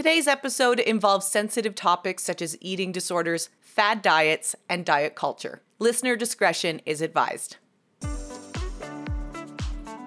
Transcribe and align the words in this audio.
Today's 0.00 0.26
episode 0.26 0.80
involves 0.80 1.26
sensitive 1.26 1.74
topics 1.74 2.22
such 2.22 2.40
as 2.40 2.56
eating 2.62 2.90
disorders, 2.90 3.50
fad 3.60 4.00
diets, 4.00 4.56
and 4.66 4.82
diet 4.82 5.14
culture. 5.14 5.60
Listener 5.78 6.16
discretion 6.16 6.80
is 6.86 7.02
advised. 7.02 7.58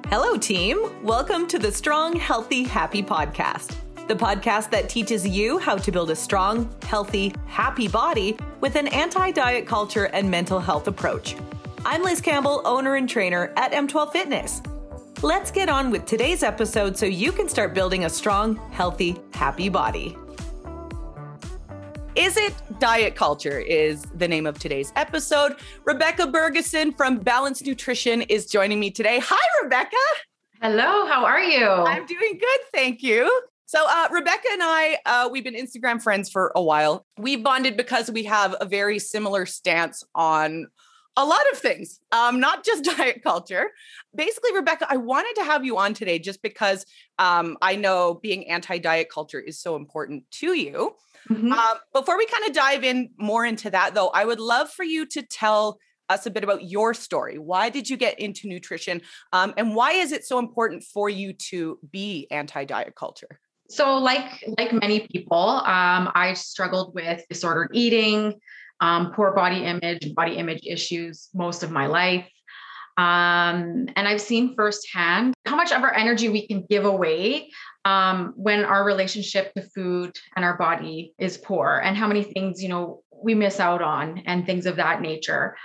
Hello, 0.08 0.36
team. 0.36 0.90
Welcome 1.04 1.48
to 1.48 1.60
the 1.60 1.72
Strong, 1.72 2.16
Healthy, 2.16 2.64
Happy 2.64 3.04
podcast, 3.04 3.76
the 4.08 4.16
podcast 4.16 4.72
that 4.72 4.90
teaches 4.90 5.28
you 5.28 5.60
how 5.60 5.78
to 5.78 5.92
build 5.92 6.10
a 6.10 6.16
strong, 6.16 6.76
healthy, 6.82 7.32
happy 7.46 7.88
body 7.88 8.36
with 8.62 8.76
an 8.76 8.88
anti 8.88 9.30
diet 9.30 9.68
culture 9.68 10.06
and 10.06 10.28
mental 10.28 10.60
health 10.60 10.88
approach. 10.88 11.36
I'm 11.86 12.02
Liz 12.02 12.20
Campbell, 12.20 12.64
owner 12.66 12.96
and 12.96 13.08
trainer 13.08 13.54
at 13.58 13.74
M12 13.74 14.12
Fitness. 14.12 14.64
Let's 15.24 15.52
get 15.52 15.70
on 15.70 15.90
with 15.90 16.06
today's 16.06 16.44
episode 16.44 16.98
so 16.98 17.06
you 17.06 17.32
can 17.32 17.48
start 17.48 17.74
building 17.74 18.04
a 18.04 18.10
strong, 18.10 18.58
healthy, 18.74 19.16
happy 19.34 19.70
body. 19.70 20.18
Is 22.14 22.36
it 22.36 22.54
diet 22.78 23.16
culture? 23.16 23.58
Is 23.58 24.02
the 24.16 24.28
name 24.28 24.46
of 24.46 24.60
today's 24.60 24.92
episode. 24.98 25.56
Rebekah 25.86 26.28
Burgeson 26.28 26.92
from 26.92 27.20
Balanced 27.20 27.66
Nutrition 27.66 28.24
is 28.24 28.48
joining 28.48 28.82
me 28.82 28.92
today. 28.92 29.22
Hi, 29.24 29.64
Rebekah. 29.64 29.96
Hello, 30.62 31.06
how 31.06 31.24
are 31.24 31.40
you? 31.40 31.68
I'm 31.68 32.06
doing 32.06 32.38
good, 32.38 32.60
thank 32.74 33.02
you. 33.02 33.44
So, 33.66 33.86
uh, 33.88 34.10
Rebekah 34.12 34.50
and 34.52 34.62
I, 34.62 34.98
uh, 35.06 35.30
we've 35.32 35.46
been 35.46 35.56
Instagram 35.56 36.04
friends 36.04 36.30
for 36.30 36.52
a 36.54 36.62
while. 36.62 37.06
We 37.18 37.38
bonded 37.38 37.78
because 37.78 38.12
we 38.12 38.26
have 38.26 38.58
a 38.60 38.66
very 38.66 39.00
similar 39.00 39.46
stance 39.46 40.04
on 40.14 40.68
a 41.16 41.26
lot 41.26 41.42
of 41.52 41.58
things, 41.58 42.00
um, 42.12 42.40
not 42.40 42.66
just 42.66 42.84
diet 42.98 43.22
culture. 43.24 43.72
Basically, 44.16 44.54
Rebekah, 44.54 44.88
I 44.90 44.98
wanted 44.98 45.36
to 45.36 45.44
have 45.44 45.66
you 45.66 45.78
on 45.78 45.94
today 45.94 46.20
just 46.20 46.42
because 46.42 46.86
um, 47.20 47.58
I 47.62 47.76
know 47.76 48.20
being 48.22 48.50
anti 48.50 48.78
diet 48.78 49.10
culture 49.10 49.40
is 49.40 49.60
so 49.60 49.76
important 49.76 50.24
to 50.32 50.54
you. 50.54 50.96
Mm-hmm. 51.30 51.52
Um, 51.52 51.78
before 51.94 52.18
we 52.18 52.26
kind 52.26 52.46
of 52.46 52.54
dive 52.54 52.84
in 52.84 53.12
more 53.18 53.46
into 53.46 53.70
that, 53.70 53.94
though, 53.94 54.10
I 54.10 54.26
would 54.26 54.40
love 54.40 54.70
for 54.70 54.84
you 54.84 55.06
to 55.08 55.22
tell 55.22 55.80
us 56.10 56.26
a 56.26 56.32
bit 56.32 56.44
about 56.44 56.64
your 56.70 56.94
story. 56.94 57.38
Why 57.38 57.70
did 57.70 57.90
you 57.90 57.96
get 57.96 58.20
into 58.20 58.48
nutrition? 58.48 59.02
Um, 59.32 59.54
and 59.56 59.76
why 59.76 59.94
is 59.94 60.12
it 60.12 60.26
so 60.26 60.38
important 60.38 60.84
for 60.84 61.10
you 61.10 61.34
to 61.34 61.80
be 61.92 62.28
anti 62.30 62.66
diet 62.66 62.96
culture? 62.96 63.40
So, 63.70 63.98
like 63.98 64.44
like 64.58 64.74
many 64.74 65.08
people, 65.08 65.38
um, 65.38 66.12
I 66.14 66.34
struggled 66.34 66.94
with 66.94 67.24
disordered 67.30 67.72
eating 67.74 68.40
um, 68.80 69.12
poor 69.14 69.34
body 69.34 69.64
image, 69.64 70.14
body 70.14 70.36
image 70.36 70.62
issues 70.66 71.30
most 71.34 71.64
of 71.64 71.72
my 71.72 71.88
life. 71.88 72.28
Um, 72.98 73.88
and 73.96 74.08
I've 74.08 74.22
seen 74.22 74.56
firsthand 74.56 75.34
how 75.46 75.56
much 75.56 75.72
of 75.72 75.82
our 75.82 75.94
energy 75.94 76.30
we 76.30 76.48
can 76.48 76.66
give 76.70 76.86
away 76.86 77.50
um, 77.86 78.34
when 78.36 78.64
our 78.64 78.86
relationship 78.86 79.54
to 79.56 79.64
food 79.64 80.16
and 80.36 80.46
our 80.46 80.58
body 80.58 81.14
is 81.18 81.38
poor, 81.38 81.82
and 81.84 81.98
how 81.98 82.08
many 82.08 82.24
things, 82.24 82.62
you 82.62 82.70
know, 82.70 83.04
we 83.12 83.34
miss 83.34 83.60
out 83.60 83.82
on 83.82 84.20
and 84.26 84.46
things 84.46 84.66
of 84.66 84.76
that 84.76 85.02
nature. 85.02 85.56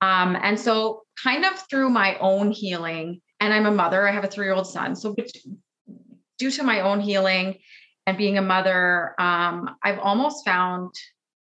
Um, 0.00 0.36
and 0.40 0.58
so, 0.58 1.02
kind 1.22 1.44
of 1.44 1.52
through 1.68 1.90
my 1.90 2.16
own 2.18 2.50
healing, 2.50 3.20
and 3.40 3.52
I'm 3.52 3.66
a 3.66 3.70
mother, 3.70 4.06
I 4.06 4.12
have 4.12 4.24
a 4.24 4.28
three 4.28 4.46
year 4.46 4.54
old 4.54 4.66
son. 4.66 4.94
So, 4.94 5.14
due 6.38 6.50
to 6.50 6.62
my 6.62 6.80
own 6.80 7.00
healing 7.00 7.58
and 8.06 8.16
being 8.16 8.38
a 8.38 8.42
mother, 8.42 9.14
um, 9.18 9.76
I've 9.82 9.98
almost 9.98 10.44
found 10.44 10.94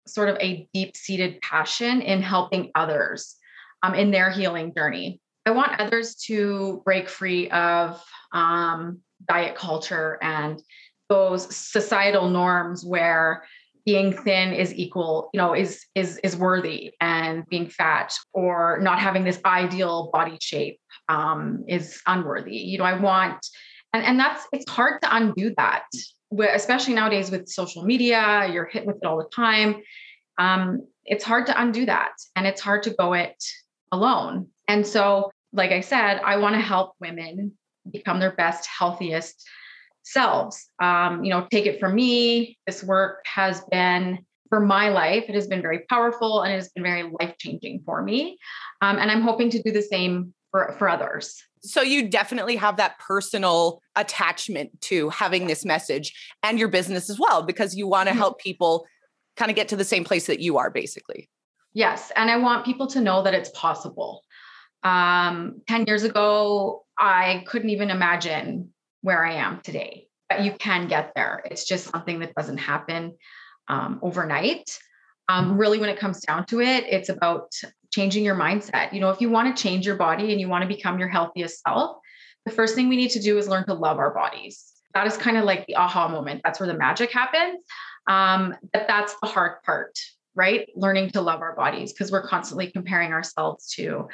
sort 0.06 0.28
of 0.28 0.36
a 0.41 0.69
deep 0.72 0.97
seated 0.97 1.41
passion 1.41 2.03
in 2.03 2.22
helping 2.22 2.70
others 2.75 3.36
um, 3.83 3.95
in 3.95 4.11
their 4.11 4.31
healing 4.31 4.72
journey. 4.75 5.20
I 5.47 5.50
want 5.50 5.81
others 5.81 6.14
to 6.27 6.83
break 6.84 7.09
free 7.09 7.50
of 7.50 8.03
um, 8.33 9.00
diet 9.28 9.56
culture 9.56 10.19
and 10.22 10.61
those 11.09 11.55
societal 11.55 12.31
norms 12.31 12.84
where 12.84 13.44
being 13.84 14.17
thin 14.17 14.53
is 14.53 14.72
equal 14.75 15.28
you 15.34 15.39
know 15.39 15.55
is 15.55 15.84
is 15.94 16.19
is 16.22 16.37
worthy 16.37 16.92
and 17.00 17.44
being 17.48 17.69
fat 17.69 18.14
or 18.33 18.78
not 18.81 18.98
having 18.98 19.25
this 19.25 19.41
ideal 19.44 20.11
body 20.12 20.38
shape 20.41 20.78
um, 21.09 21.65
is 21.69 22.00
unworthy 22.06 22.56
you 22.56 22.78
know 22.78 22.84
i 22.84 22.98
want 22.98 23.44
and 23.93 24.04
and 24.04 24.19
that's 24.19 24.47
it's 24.53 24.71
hard 24.71 25.03
to 25.03 25.15
undo 25.15 25.53
that 25.56 25.84
especially 26.41 26.94
nowadays 26.94 27.31
with 27.31 27.48
social 27.48 27.84
media, 27.84 28.48
you're 28.53 28.66
hit 28.66 28.87
with 28.87 28.97
it 28.97 29.04
all 29.04 29.19
the 29.19 29.28
time. 29.34 29.82
Um, 30.38 30.87
it's 31.04 31.25
hard 31.25 31.47
to 31.47 31.60
undo 31.60 31.87
that 31.87 32.12
and 32.37 32.47
it's 32.47 32.60
hard 32.60 32.82
to 32.84 32.91
go 32.91 33.12
it 33.12 33.43
alone. 33.91 34.48
And 34.69 34.87
so, 34.87 35.31
like 35.53 35.71
I 35.71 35.81
said, 35.81 36.21
I 36.25 36.37
want 36.37 36.54
to 36.54 36.60
help 36.60 36.94
women 37.00 37.53
become 37.91 38.21
their 38.21 38.32
best, 38.32 38.66
healthiest 38.66 39.47
selves. 40.03 40.65
Um, 40.81 41.25
you 41.25 41.31
know, 41.31 41.47
take 41.50 41.66
it 41.66 41.78
from 41.78 41.94
me. 41.94 42.59
This 42.66 42.82
work 42.82 43.25
has 43.26 43.60
been 43.71 44.25
for 44.48 44.60
my 44.60 44.91
life, 44.91 45.25
it 45.28 45.34
has 45.34 45.47
been 45.47 45.62
very 45.62 45.78
powerful 45.88 46.42
and 46.42 46.53
it 46.53 46.56
has 46.56 46.69
been 46.69 46.82
very 46.82 47.04
life 47.04 47.37
changing 47.38 47.81
for 47.87 48.03
me. 48.03 48.37
Um, 48.82 48.98
and 48.98 49.10
I'm 49.10 49.22
hoping 49.22 49.48
to 49.48 49.62
do 49.62 49.72
the 49.72 49.81
same 49.81 50.34
for, 50.50 50.75
for 50.78 50.91
others. 50.91 51.42
So 51.65 51.81
you 51.81 52.09
definitely 52.09 52.56
have 52.56 52.77
that 52.77 52.99
personal 52.99 53.81
attachment 53.95 54.81
to 54.83 55.09
having 55.11 55.47
this 55.47 55.65
message 55.65 56.12
and 56.43 56.59
your 56.59 56.69
business 56.69 57.09
as 57.09 57.19
well, 57.19 57.43
because 57.43 57.77
you 57.77 57.87
want 57.87 58.09
to 58.09 58.11
mm-hmm. 58.11 58.19
help 58.19 58.41
people 58.41 58.87
kind 59.37 59.50
of 59.50 59.56
get 59.56 59.69
to 59.69 59.77
the 59.77 59.84
same 59.84 60.05
place 60.05 60.27
that 60.27 60.41
you 60.41 60.59
are, 60.59 60.71
basically. 60.71 61.28
Yes. 61.72 62.12
And 62.17 62.31
I 62.31 62.37
want 62.37 62.67
people 62.67 62.87
to 62.89 63.01
know 63.01 63.22
that 63.22 63.34
it's 63.34 63.51
possible. 63.51 64.22
Um, 64.83 65.62
10 65.69 65.84
years 65.87 66.03
ago, 66.03 66.84
I 66.99 67.45
couldn't 67.47 67.71
even 67.71 67.91
imagine 67.91 68.72
where 69.01 69.25
I 69.25 69.34
am 69.34 69.61
today. 69.62 70.09
But 70.28 70.45
you 70.45 70.53
can 70.53 70.89
get 70.89 71.12
there. 71.15 71.43
It's 71.51 71.65
just 71.65 71.91
something 71.91 72.21
that 72.21 72.34
doesn't 72.34 72.59
happen 72.59 73.17
um, 73.69 74.01
overnight. 74.03 74.78
Um, 75.28 75.56
really, 75.56 75.78
when 75.78 75.88
it 75.88 75.99
comes 75.99 76.21
down 76.21 76.47
to 76.47 76.60
it, 76.60 76.84
it's 76.88 77.09
about 77.09 77.53
changing 77.93 78.25
your 78.25 78.34
mindset. 78.34 78.93
You 78.93 79.00
know, 79.00 79.10
if 79.10 79.21
you 79.21 79.31
want 79.31 79.55
to 79.55 79.62
change 79.62 79.87
your 79.87 79.97
body 79.97 80.33
and 80.33 80.41
you 80.41 80.49
want 80.49 80.62
to 80.62 80.69
become 80.69 80.99
your 80.99 81.09
healthiest 81.09 81.62
self, 81.62 81.99
the 82.44 82.53
first 82.53 82.75
thing 82.75 82.88
we 82.88 82.97
need 82.97 83.10
to 83.10 83.21
do 83.21 83.38
is 83.38 83.49
learn 83.49 83.65
to 83.66 83.75
love 83.75 83.99
our 83.99 84.12
bodies. 84.12 84.72
That 84.94 85.06
is 85.06 85.16
kind 85.16 85.37
of 85.37 85.44
like 85.44 85.66
the 85.66 85.77
aha 85.77 86.09
moment. 86.09 86.41
That's 86.44 86.60
where 86.60 86.66
the 86.66 86.77
magic 86.77 87.12
happens. 87.12 87.60
Um, 88.06 88.55
but 88.72 88.87
that's 88.88 89.15
the 89.22 89.28
hard 89.28 89.62
part, 89.62 89.99
right? 90.34 90.69
Learning 90.75 91.10
to 91.10 91.21
love 91.21 91.41
our 91.41 91.54
bodies 91.54 91.93
because 91.93 92.10
we're 92.10 92.27
constantly 92.27 92.71
comparing 92.71 93.12
ourselves 93.12 93.71
to 93.75 94.09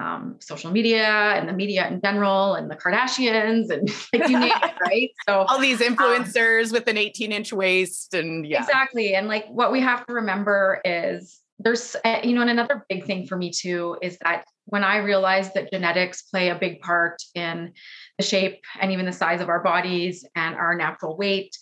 um, 0.00 0.36
social 0.40 0.70
media 0.70 1.04
and 1.04 1.48
the 1.48 1.52
media 1.52 1.86
in 1.88 2.00
general 2.00 2.54
and 2.54 2.70
the 2.70 2.76
Kardashians 2.76 3.70
and 3.70 3.88
like 4.12 4.28
you 4.28 4.38
name 4.38 4.52
it, 4.52 4.72
right? 4.80 5.10
So 5.28 5.42
all 5.42 5.60
these 5.60 5.82
um, 5.82 5.94
influencers 5.94 6.66
um, 6.66 6.72
with 6.72 6.88
an 6.88 6.96
18 6.96 7.32
inch 7.32 7.52
waist 7.52 8.14
and 8.14 8.46
yeah. 8.46 8.60
Exactly. 8.60 9.14
And 9.14 9.28
like 9.28 9.46
what 9.48 9.72
we 9.72 9.80
have 9.80 10.06
to 10.06 10.12
remember 10.12 10.80
is 10.84 11.40
there's, 11.58 11.94
uh, 12.04 12.20
you 12.24 12.34
know, 12.34 12.40
and 12.40 12.50
another 12.50 12.84
big 12.88 13.04
thing 13.04 13.26
for 13.26 13.36
me 13.36 13.50
too 13.50 13.98
is 14.00 14.16
that 14.24 14.44
when 14.66 14.84
I 14.84 14.98
realized 14.98 15.54
that 15.54 15.70
genetics 15.70 16.22
play 16.22 16.48
a 16.48 16.54
big 16.54 16.80
part 16.80 17.22
in 17.34 17.72
the 18.18 18.24
shape 18.24 18.60
and 18.80 18.92
even 18.92 19.04
the 19.04 19.12
size 19.12 19.40
of 19.40 19.48
our 19.48 19.62
bodies 19.62 20.24
and 20.34 20.54
our 20.54 20.74
natural 20.74 21.16
weight, 21.16 21.54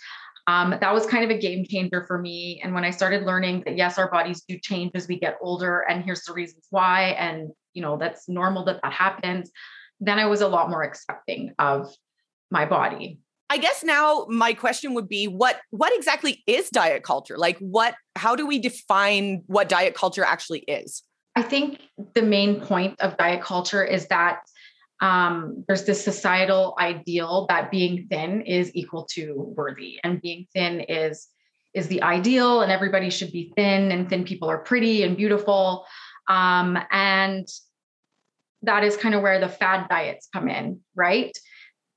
um, 0.47 0.71
that 0.81 0.95
was 0.95 1.05
kind 1.07 1.25
of 1.25 1.31
a 1.31 1.39
game 1.39 1.65
changer 1.69 2.05
for 2.07 2.19
me. 2.19 2.61
And 2.65 2.73
when 2.73 2.85
I 2.85 2.91
started 2.91 3.25
learning 3.25 3.65
that 3.67 3.77
yes, 3.77 3.99
our 3.99 4.11
bodies 4.11 4.43
do 4.49 4.59
change 4.59 4.93
as 4.95 5.07
we 5.07 5.19
get 5.19 5.37
older, 5.43 5.81
and 5.81 6.03
here's 6.03 6.23
the 6.23 6.33
reasons 6.33 6.65
why, 6.71 7.11
and 7.19 7.51
you 7.75 7.83
know 7.83 7.97
that's 7.97 8.29
normal 8.29 8.65
that 8.67 8.81
that 8.83 8.93
happens, 8.93 9.51
then 10.01 10.19
I 10.19 10.27
was 10.27 10.41
a 10.41 10.49
lot 10.49 10.71
more 10.71 10.83
accepting 10.83 11.53
of 11.59 11.95
my 12.51 12.65
body. 12.65 13.21
I 13.51 13.57
guess 13.57 13.83
now 13.83 14.27
my 14.29 14.53
question 14.53 14.95
would 14.95 15.09
be 15.09 15.27
what 15.27 15.61
what 15.71 15.95
exactly 15.97 16.43
is 16.47 16.69
diet 16.71 17.03
culture? 17.03 17.39
Like 17.39 17.59
what 17.59 17.95
how 18.17 18.37
do 18.37 18.47
we 18.47 18.59
define 18.59 19.43
what 19.47 19.69
diet 19.69 19.95
culture 19.95 20.25
actually 20.25 20.61
is? 20.61 21.03
I 21.35 21.43
think 21.43 21.81
the 22.15 22.23
main 22.23 22.61
point 22.61 23.01
of 23.01 23.17
diet 23.17 23.43
culture 23.43 23.85
is 23.85 24.07
that 24.09 24.41
um, 25.01 25.65
there's 25.69 25.85
this 25.85 26.03
societal 26.03 26.75
ideal 26.79 27.47
that 27.49 27.71
being 27.71 28.09
thin 28.11 28.43
is 28.43 28.75
equal 28.75 29.05
to 29.13 29.53
worthy 29.57 30.01
and 30.03 30.21
being 30.21 30.47
thin 30.53 30.81
is 30.81 31.29
is 31.75 31.87
the 31.87 32.03
ideal 32.03 32.63
and 32.63 32.73
everybody 32.73 33.09
should 33.11 33.31
be 33.31 33.53
thin 33.55 33.93
and 33.93 34.09
thin 34.09 34.25
people 34.25 34.51
are 34.51 34.59
pretty 34.59 35.05
and 35.05 35.17
beautiful 35.17 35.87
um, 36.29 36.79
and 36.91 37.49
that 38.63 38.85
is 38.85 38.97
kind 38.97 39.15
of 39.15 39.23
where 39.23 39.41
the 39.41 39.49
fad 39.49 39.89
diets 39.89 40.29
come 40.33 40.49
in 40.49 40.81
right 40.95 41.37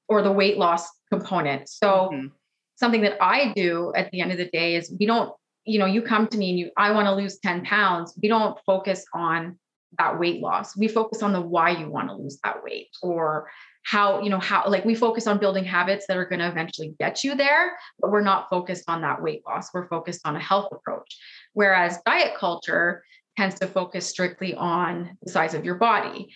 or 0.07 0.21
the 0.21 0.31
weight 0.31 0.57
loss 0.57 0.87
component 1.09 1.67
so 1.67 2.09
mm-hmm. 2.11 2.27
something 2.75 3.01
that 3.01 3.21
i 3.21 3.51
do 3.55 3.91
at 3.95 4.09
the 4.11 4.21
end 4.21 4.31
of 4.31 4.37
the 4.37 4.49
day 4.49 4.75
is 4.75 4.93
we 4.99 5.05
don't 5.05 5.33
you 5.65 5.79
know 5.79 5.85
you 5.85 6.01
come 6.01 6.27
to 6.27 6.37
me 6.37 6.49
and 6.51 6.59
you 6.59 6.71
i 6.77 6.91
want 6.91 7.07
to 7.07 7.15
lose 7.15 7.39
10 7.39 7.65
pounds 7.65 8.17
we 8.21 8.27
don't 8.27 8.57
focus 8.65 9.05
on 9.13 9.57
that 9.97 10.19
weight 10.19 10.41
loss. 10.41 10.75
We 10.77 10.87
focus 10.87 11.21
on 11.21 11.33
the 11.33 11.41
why 11.41 11.71
you 11.71 11.89
want 11.89 12.09
to 12.09 12.15
lose 12.15 12.39
that 12.43 12.63
weight 12.63 12.89
or 13.01 13.49
how, 13.83 14.21
you 14.21 14.29
know, 14.29 14.39
how 14.39 14.63
like 14.67 14.85
we 14.85 14.95
focus 14.95 15.27
on 15.27 15.39
building 15.39 15.63
habits 15.63 16.05
that 16.07 16.17
are 16.17 16.25
going 16.25 16.39
to 16.39 16.47
eventually 16.47 16.95
get 16.99 17.23
you 17.23 17.35
there, 17.35 17.77
but 17.99 18.11
we're 18.11 18.21
not 18.21 18.49
focused 18.49 18.85
on 18.87 19.01
that 19.01 19.21
weight 19.21 19.41
loss. 19.45 19.73
We're 19.73 19.87
focused 19.87 20.21
on 20.25 20.35
a 20.35 20.39
health 20.39 20.69
approach. 20.71 21.17
Whereas 21.53 21.99
diet 22.05 22.35
culture 22.37 23.03
tends 23.37 23.59
to 23.59 23.67
focus 23.67 24.05
strictly 24.07 24.53
on 24.55 25.17
the 25.21 25.31
size 25.31 25.53
of 25.53 25.65
your 25.65 25.75
body. 25.75 26.29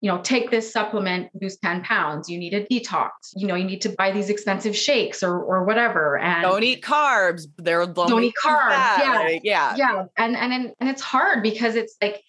you 0.00 0.08
know, 0.10 0.20
take 0.22 0.50
this 0.50 0.72
supplement, 0.72 1.28
lose 1.40 1.56
10 1.58 1.82
pounds. 1.82 2.28
You 2.28 2.38
need 2.38 2.54
a 2.54 2.64
detox. 2.66 3.10
You 3.34 3.48
know, 3.48 3.56
you 3.56 3.64
need 3.64 3.80
to 3.82 3.88
buy 3.88 4.12
these 4.12 4.30
expensive 4.30 4.76
shakes 4.76 5.22
or 5.24 5.42
or 5.42 5.64
whatever. 5.64 6.18
And 6.18 6.42
don't 6.42 6.62
eat 6.62 6.82
carbs. 6.82 7.46
They're 7.56 7.84
don't 7.86 8.22
eat 8.22 8.34
carbs. 8.40 8.98
Yeah. 8.98 9.18
Like, 9.18 9.40
yeah. 9.42 9.74
Yeah. 9.76 10.04
And 10.16 10.36
and 10.36 10.72
and 10.78 10.88
it's 10.88 11.02
hard 11.02 11.42
because 11.42 11.74
it's 11.74 11.96
like 12.00 12.22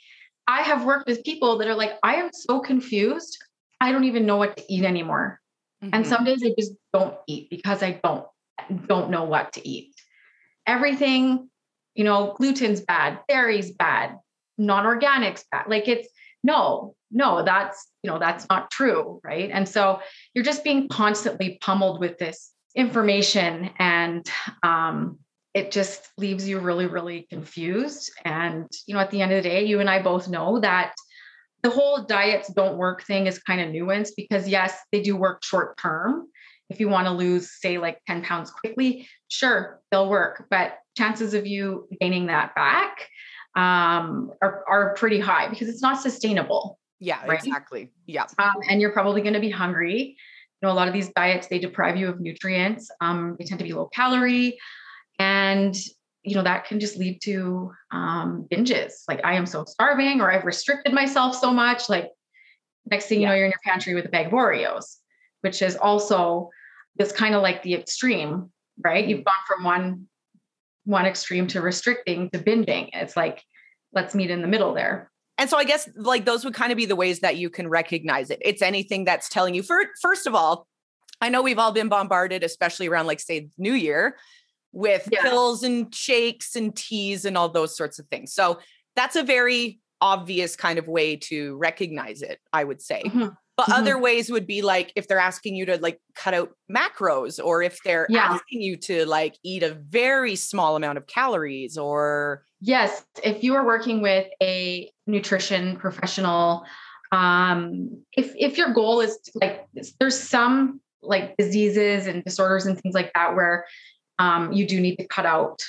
I 0.48 0.64
have 0.64 0.84
worked 0.84 1.08
with 1.08 1.24
people 1.24 1.60
that 1.60 1.68
are 1.68 1.76
like, 1.76 1.94
I 2.02 2.16
am 2.16 2.32
so 2.34 2.60
confused. 2.60 3.38
I 3.80 3.92
don't 3.92 4.06
even 4.06 4.26
know 4.26 4.38
what 4.38 4.58
to 4.58 4.64
eat 4.74 4.84
anymore. 4.84 5.40
Mm-hmm. 5.84 5.94
And 5.94 6.08
some 6.08 6.26
days 6.26 6.44
I 6.44 6.54
just 6.58 6.74
don't 6.92 7.16
eat 7.28 7.52
because 7.52 7.84
I 7.84 8.00
don't 8.04 8.26
don't 8.88 9.12
know 9.12 9.26
what 9.26 9.54
to 9.54 9.68
eat. 9.68 9.94
Everything, 10.66 11.50
you 12.00 12.06
know, 12.06 12.34
gluten's 12.38 12.80
bad, 12.80 13.20
dairy's 13.28 13.72
bad, 13.72 14.18
non-organics 14.58 15.44
bad. 15.52 15.66
Like 15.68 15.90
it's 15.90 16.08
no, 16.46 16.96
no, 17.12 17.44
that's, 17.44 17.88
you 18.04 18.10
know, 18.10 18.18
that's 18.18 18.48
not 18.50 18.72
true. 18.72 19.20
Right. 19.22 19.50
And 19.52 19.68
so 19.68 20.00
you're 20.34 20.46
just 20.46 20.64
being 20.64 20.88
constantly 20.88 21.58
pummeled 21.60 22.00
with 22.00 22.18
this 22.18 22.52
information 22.74 23.72
and 23.80 24.26
um, 24.64 25.20
it 25.54 25.72
just 25.72 26.08
leaves 26.18 26.48
you 26.48 26.60
really, 26.60 26.88
really 26.88 27.28
confused. 27.30 28.14
And, 28.24 28.70
you 28.88 28.94
know, 28.94 29.02
at 29.02 29.12
the 29.12 29.22
end 29.22 29.34
of 29.34 29.44
the 29.44 29.50
day, 29.50 29.66
you 29.66 29.82
and 29.82 29.90
I 29.90 30.02
both 30.02 30.30
know 30.30 30.62
that 30.62 30.94
the 31.64 31.70
whole 31.70 32.06
diets 32.06 32.48
don't 32.54 32.78
work 32.78 33.04
thing 33.04 33.28
is 33.28 33.40
kind 33.40 33.60
of 33.60 33.74
nuanced 33.74 34.12
because, 34.16 34.48
yes, 34.48 34.80
they 34.94 35.02
do 35.02 35.18
work 35.18 35.44
short 35.44 35.78
term. 35.78 36.30
If 36.70 36.80
you 36.80 36.88
want 36.90 37.08
to 37.08 37.12
lose, 37.12 37.52
say, 37.60 37.78
like 37.78 38.00
10 38.08 38.24
pounds 38.24 38.52
quickly, 38.52 39.08
sure, 39.28 39.82
they'll 39.92 40.10
work. 40.10 40.46
But 40.50 40.78
chances 40.96 41.34
of 41.34 41.48
you 41.48 41.88
gaining 42.00 42.28
that 42.28 42.54
back 42.56 43.10
um, 43.56 44.32
are, 44.42 44.64
are 44.68 44.94
pretty 44.96 45.20
high 45.20 45.50
because 45.50 45.68
it's 45.70 45.82
not 45.82 46.02
sustainable. 46.02 46.80
Yeah, 47.00 47.26
right? 47.26 47.40
exactly. 47.40 47.92
Yeah. 48.06 48.26
Um, 48.38 48.56
and 48.70 48.82
you're 48.82 48.92
probably 48.92 49.22
going 49.22 49.34
to 49.34 49.40
be 49.40 49.50
hungry. 49.50 50.18
You 50.62 50.68
know, 50.68 50.72
a 50.72 50.76
lot 50.76 50.88
of 50.88 50.94
these 50.94 51.10
diets, 51.10 51.48
they 51.48 51.60
deprive 51.60 51.96
you 51.98 52.10
of 52.10 52.20
nutrients. 52.20 52.92
Um, 53.02 53.36
they 53.40 53.46
tend 53.46 53.60
to 53.60 53.64
be 53.64 53.74
low 53.74 53.88
calorie. 53.88 54.60
And, 55.18 55.76
you 56.24 56.36
know, 56.36 56.44
that 56.44 56.66
can 56.66 56.80
just 56.80 56.98
lead 56.98 57.22
to 57.24 57.72
um, 57.92 58.46
binges. 58.52 58.94
Like, 59.08 59.22
I 59.24 59.36
am 59.36 59.46
so 59.46 59.64
starving, 59.66 60.20
or 60.20 60.32
I've 60.32 60.46
restricted 60.46 60.94
myself 60.94 61.36
so 61.36 61.52
much. 61.54 61.88
Like, 61.88 62.10
next 62.86 63.06
thing 63.06 63.22
you 63.22 63.28
know, 63.28 63.34
you're 63.34 63.46
in 63.46 63.52
your 63.52 63.60
pantry 63.64 63.96
with 63.96 64.06
a 64.06 64.10
bag 64.10 64.28
of 64.28 64.34
Oreos, 64.34 64.98
which 65.42 65.62
is 65.62 65.78
also 65.78 66.50
this 67.00 67.12
kind 67.12 67.34
of 67.34 67.42
like 67.42 67.64
the 67.64 67.74
extreme, 67.74 68.52
right? 68.84 69.08
You've 69.08 69.20
mm-hmm. 69.20 69.24
gone 69.24 69.36
from 69.48 69.64
one 69.64 70.08
one 70.86 71.06
extreme 71.06 71.48
to 71.48 71.62
restricting 71.62 72.30
to 72.32 72.40
binging. 72.40 72.90
It's 72.94 73.16
like, 73.16 73.44
let's 73.94 74.16
meet 74.16 74.32
in 74.32 74.42
the 74.42 74.48
middle 74.48 74.74
there. 74.74 75.12
And 75.38 75.50
so 75.50 75.58
I 75.58 75.64
guess 75.64 75.88
like 75.96 76.26
those 76.26 76.44
would 76.44 76.54
kind 76.54 76.72
of 76.72 76.78
be 76.78 76.86
the 76.86 76.96
ways 76.96 77.20
that 77.22 77.38
you 77.38 77.50
can 77.50 77.68
recognize 77.68 78.30
it. 78.30 78.40
It's 78.42 78.62
anything 78.62 79.06
that's 79.06 79.30
telling 79.30 79.56
you 79.56 79.64
for 79.64 79.82
first 80.02 80.28
of 80.28 80.36
all, 80.36 80.68
I 81.22 81.30
know 81.30 81.42
we've 81.42 81.60
all 81.60 81.72
been 81.72 81.90
bombarded, 81.90 82.44
especially 82.44 82.88
around 82.88 83.08
like 83.08 83.20
say 83.20 83.50
New 83.58 83.74
Year, 83.74 84.18
with 84.72 85.08
yeah. 85.12 85.22
pills 85.22 85.64
and 85.64 85.94
shakes 85.94 86.56
and 86.56 86.76
teas 86.76 87.26
and 87.26 87.38
all 87.38 87.50
those 87.50 87.76
sorts 87.76 88.00
of 88.00 88.08
things. 88.08 88.34
So 88.34 88.60
that's 88.96 89.16
a 89.16 89.24
very 89.24 89.80
obvious 90.02 90.56
kind 90.56 90.80
of 90.80 90.88
way 90.88 91.18
to 91.18 91.56
recognize 91.58 92.22
it, 92.22 92.40
I 92.52 92.64
would 92.64 92.82
say. 92.82 93.04
Mm-hmm. 93.06 93.30
But 93.60 93.74
mm-hmm. 93.74 93.82
other 93.82 94.00
ways 94.00 94.32
would 94.32 94.48
be 94.48 94.62
like 94.62 94.94
if 94.96 95.10
they're 95.10 95.20
asking 95.20 95.54
you 95.56 95.66
to 95.66 95.78
like 95.82 96.00
cut 96.16 96.34
out 96.34 96.52
macros 96.72 97.44
or 97.44 97.62
if 97.62 97.84
they're 97.84 98.08
yeah. 98.10 98.28
asking 98.32 98.62
you 98.62 98.78
to 98.78 99.06
like 99.06 99.36
eat 99.44 99.64
a 99.64 99.74
very 99.74 100.38
small 100.38 100.78
amount 100.78 100.98
of 100.98 101.08
calories 101.08 101.78
or 101.78 102.46
Yes, 102.62 103.04
if 103.22 103.44
you 103.44 103.56
are 103.56 103.66
working 103.66 104.02
with 104.02 104.28
a 104.42 104.90
nutrition 105.08 105.76
professional, 105.76 106.64
um, 107.12 108.02
if 108.14 108.34
if 108.38 108.58
your 108.58 108.72
goal 108.74 109.02
is 109.02 109.18
to, 109.26 109.32
like 109.42 109.66
there's 110.00 110.18
some 110.18 110.80
like 111.02 111.36
diseases 111.36 112.08
and 112.08 112.24
disorders 112.24 112.66
and 112.66 112.80
things 112.80 112.96
like 112.96 113.12
that 113.14 113.36
where 113.36 113.66
um, 114.20 114.54
you 114.54 114.66
do 114.66 114.80
need 114.80 114.96
to 114.96 115.08
cut 115.08 115.26
out 115.26 115.62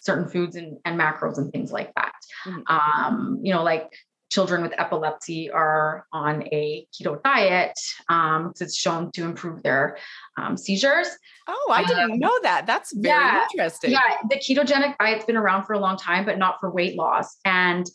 certain 0.00 0.28
foods 0.28 0.54
and, 0.54 0.76
and 0.84 1.00
macros 1.00 1.38
and 1.38 1.50
things 1.50 1.72
like 1.72 1.94
that. 1.94 2.12
Mm-hmm. 2.44 2.76
Um, 2.76 3.40
you 3.42 3.54
know, 3.54 3.62
like 3.62 3.90
children 4.32 4.62
with 4.62 4.72
epilepsy 4.78 5.50
are 5.50 6.06
on 6.12 6.42
a 6.52 6.86
keto 6.92 7.22
diet 7.22 7.78
um, 8.08 8.48
because 8.48 8.62
it's 8.62 8.76
shown 8.78 9.12
to 9.12 9.24
improve 9.24 9.62
their 9.62 9.98
um, 10.38 10.56
seizures. 10.56 11.08
Oh, 11.46 11.70
I 11.70 11.84
didn't 11.84 12.12
um, 12.12 12.18
know 12.18 12.38
that. 12.42 12.66
That's 12.66 12.94
very 12.96 13.14
yeah, 13.14 13.44
interesting. 13.52 13.90
Yeah, 13.90 14.00
the 14.30 14.36
ketogenic 14.36 14.96
diet's 14.98 15.26
been 15.26 15.36
around 15.36 15.66
for 15.66 15.74
a 15.74 15.78
long 15.78 15.98
time, 15.98 16.24
but 16.24 16.38
not 16.38 16.58
for 16.60 16.70
weight 16.70 16.96
loss. 16.96 17.36
And 17.44 17.86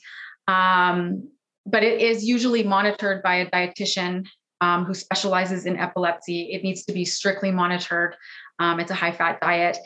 um, 0.47 1.27
but 1.65 1.83
it 1.83 2.01
is 2.01 2.23
usually 2.23 2.63
monitored 2.63 3.23
by 3.23 3.37
a 3.37 3.49
dietitian 3.49 4.27
um, 4.61 4.85
who 4.85 4.93
specializes 4.93 5.65
in 5.65 5.77
epilepsy. 5.77 6.51
It 6.53 6.63
needs 6.63 6.85
to 6.85 6.93
be 6.93 7.03
strictly 7.03 7.51
monitored. 7.51 8.15
Um, 8.59 8.79
it's 8.79 8.91
a 8.91 8.95
high 8.95 9.11
fat 9.11 9.39
diet 9.41 9.77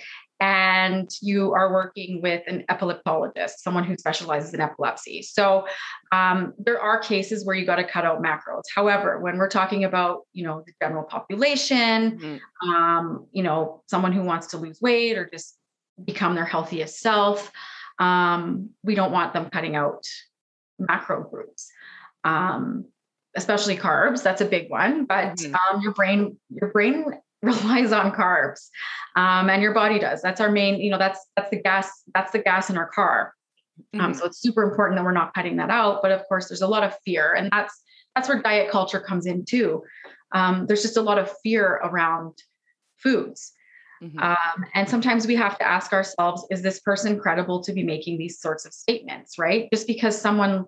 and 0.41 1.07
you 1.21 1.53
are 1.53 1.71
working 1.71 2.19
with 2.19 2.41
an 2.47 2.65
epileptologist, 2.67 3.59
someone 3.59 3.83
who 3.83 3.95
specializes 3.95 4.55
in 4.55 4.59
epilepsy. 4.59 5.21
So 5.21 5.67
um, 6.11 6.53
there 6.57 6.81
are 6.81 6.99
cases 6.99 7.45
where 7.45 7.55
you 7.55 7.63
got 7.63 7.75
to 7.75 7.83
cut 7.83 8.05
out 8.05 8.23
macros. 8.23 8.63
However, 8.75 9.19
when 9.19 9.37
we're 9.37 9.49
talking 9.49 9.83
about 9.83 10.21
you 10.33 10.43
know 10.43 10.63
the 10.65 10.73
general 10.81 11.03
population, 11.03 12.17
mm-hmm. 12.19 12.69
um, 12.69 13.27
you 13.31 13.43
know 13.43 13.83
someone 13.85 14.11
who 14.11 14.23
wants 14.23 14.47
to 14.47 14.57
lose 14.57 14.81
weight 14.81 15.15
or 15.17 15.29
just 15.29 15.55
become 16.03 16.33
their 16.33 16.45
healthiest 16.45 16.99
self, 16.99 17.51
um, 17.99 18.71
we 18.83 18.95
don't 18.95 19.11
want 19.11 19.33
them 19.33 19.49
cutting 19.51 19.75
out 19.75 20.03
macro 20.79 21.23
groups. 21.23 21.69
Um, 22.23 22.85
especially 23.33 23.77
carbs 23.77 24.21
that's 24.21 24.41
a 24.41 24.45
big 24.45 24.69
one 24.69 25.05
but 25.05 25.37
mm-hmm. 25.37 25.55
um, 25.55 25.81
your 25.81 25.93
brain 25.93 26.37
your 26.49 26.69
brain 26.69 27.05
relies 27.43 27.91
on 27.91 28.11
carbs 28.11 28.69
um, 29.15 29.49
and 29.49 29.61
your 29.61 29.73
body 29.73 29.99
does. 29.99 30.21
That's 30.21 30.39
our 30.39 30.51
main 30.51 30.79
you 30.79 30.91
know 30.91 30.97
that's 30.97 31.19
that's 31.35 31.49
the 31.49 31.61
gas 31.61 32.03
that's 32.13 32.31
the 32.31 32.39
gas 32.39 32.69
in 32.69 32.77
our 32.77 32.87
car. 32.87 33.33
Um, 33.93 33.99
mm-hmm. 33.99 34.05
um, 34.05 34.13
so 34.13 34.25
it's 34.25 34.39
super 34.39 34.63
important 34.63 34.97
that 34.97 35.03
we're 35.03 35.11
not 35.11 35.33
cutting 35.33 35.57
that 35.57 35.71
out 35.71 36.01
but 36.01 36.11
of 36.11 36.21
course 36.27 36.49
there's 36.49 36.61
a 36.61 36.67
lot 36.67 36.83
of 36.83 36.95
fear 37.03 37.33
and 37.33 37.49
that's 37.51 37.81
that's 38.15 38.27
where 38.27 38.41
diet 38.41 38.69
culture 38.69 38.99
comes 38.99 39.25
in 39.25 39.45
too. 39.45 39.83
Um, 40.33 40.65
there's 40.67 40.81
just 40.81 40.97
a 40.97 41.01
lot 41.01 41.17
of 41.17 41.31
fear 41.43 41.79
around 41.83 42.37
foods. 42.97 43.53
Mm-hmm. 44.03 44.17
um, 44.17 44.65
and 44.73 44.89
sometimes 44.89 45.27
we 45.27 45.35
have 45.35 45.59
to 45.59 45.63
ask 45.63 45.93
ourselves 45.93 46.43
is 46.49 46.63
this 46.63 46.79
person 46.79 47.19
credible 47.19 47.61
to 47.61 47.71
be 47.71 47.83
making 47.83 48.17
these 48.17 48.39
sorts 48.39 48.65
of 48.65 48.73
statements 48.73 49.37
right? 49.37 49.69
Just 49.71 49.85
because 49.85 50.19
someone 50.19 50.65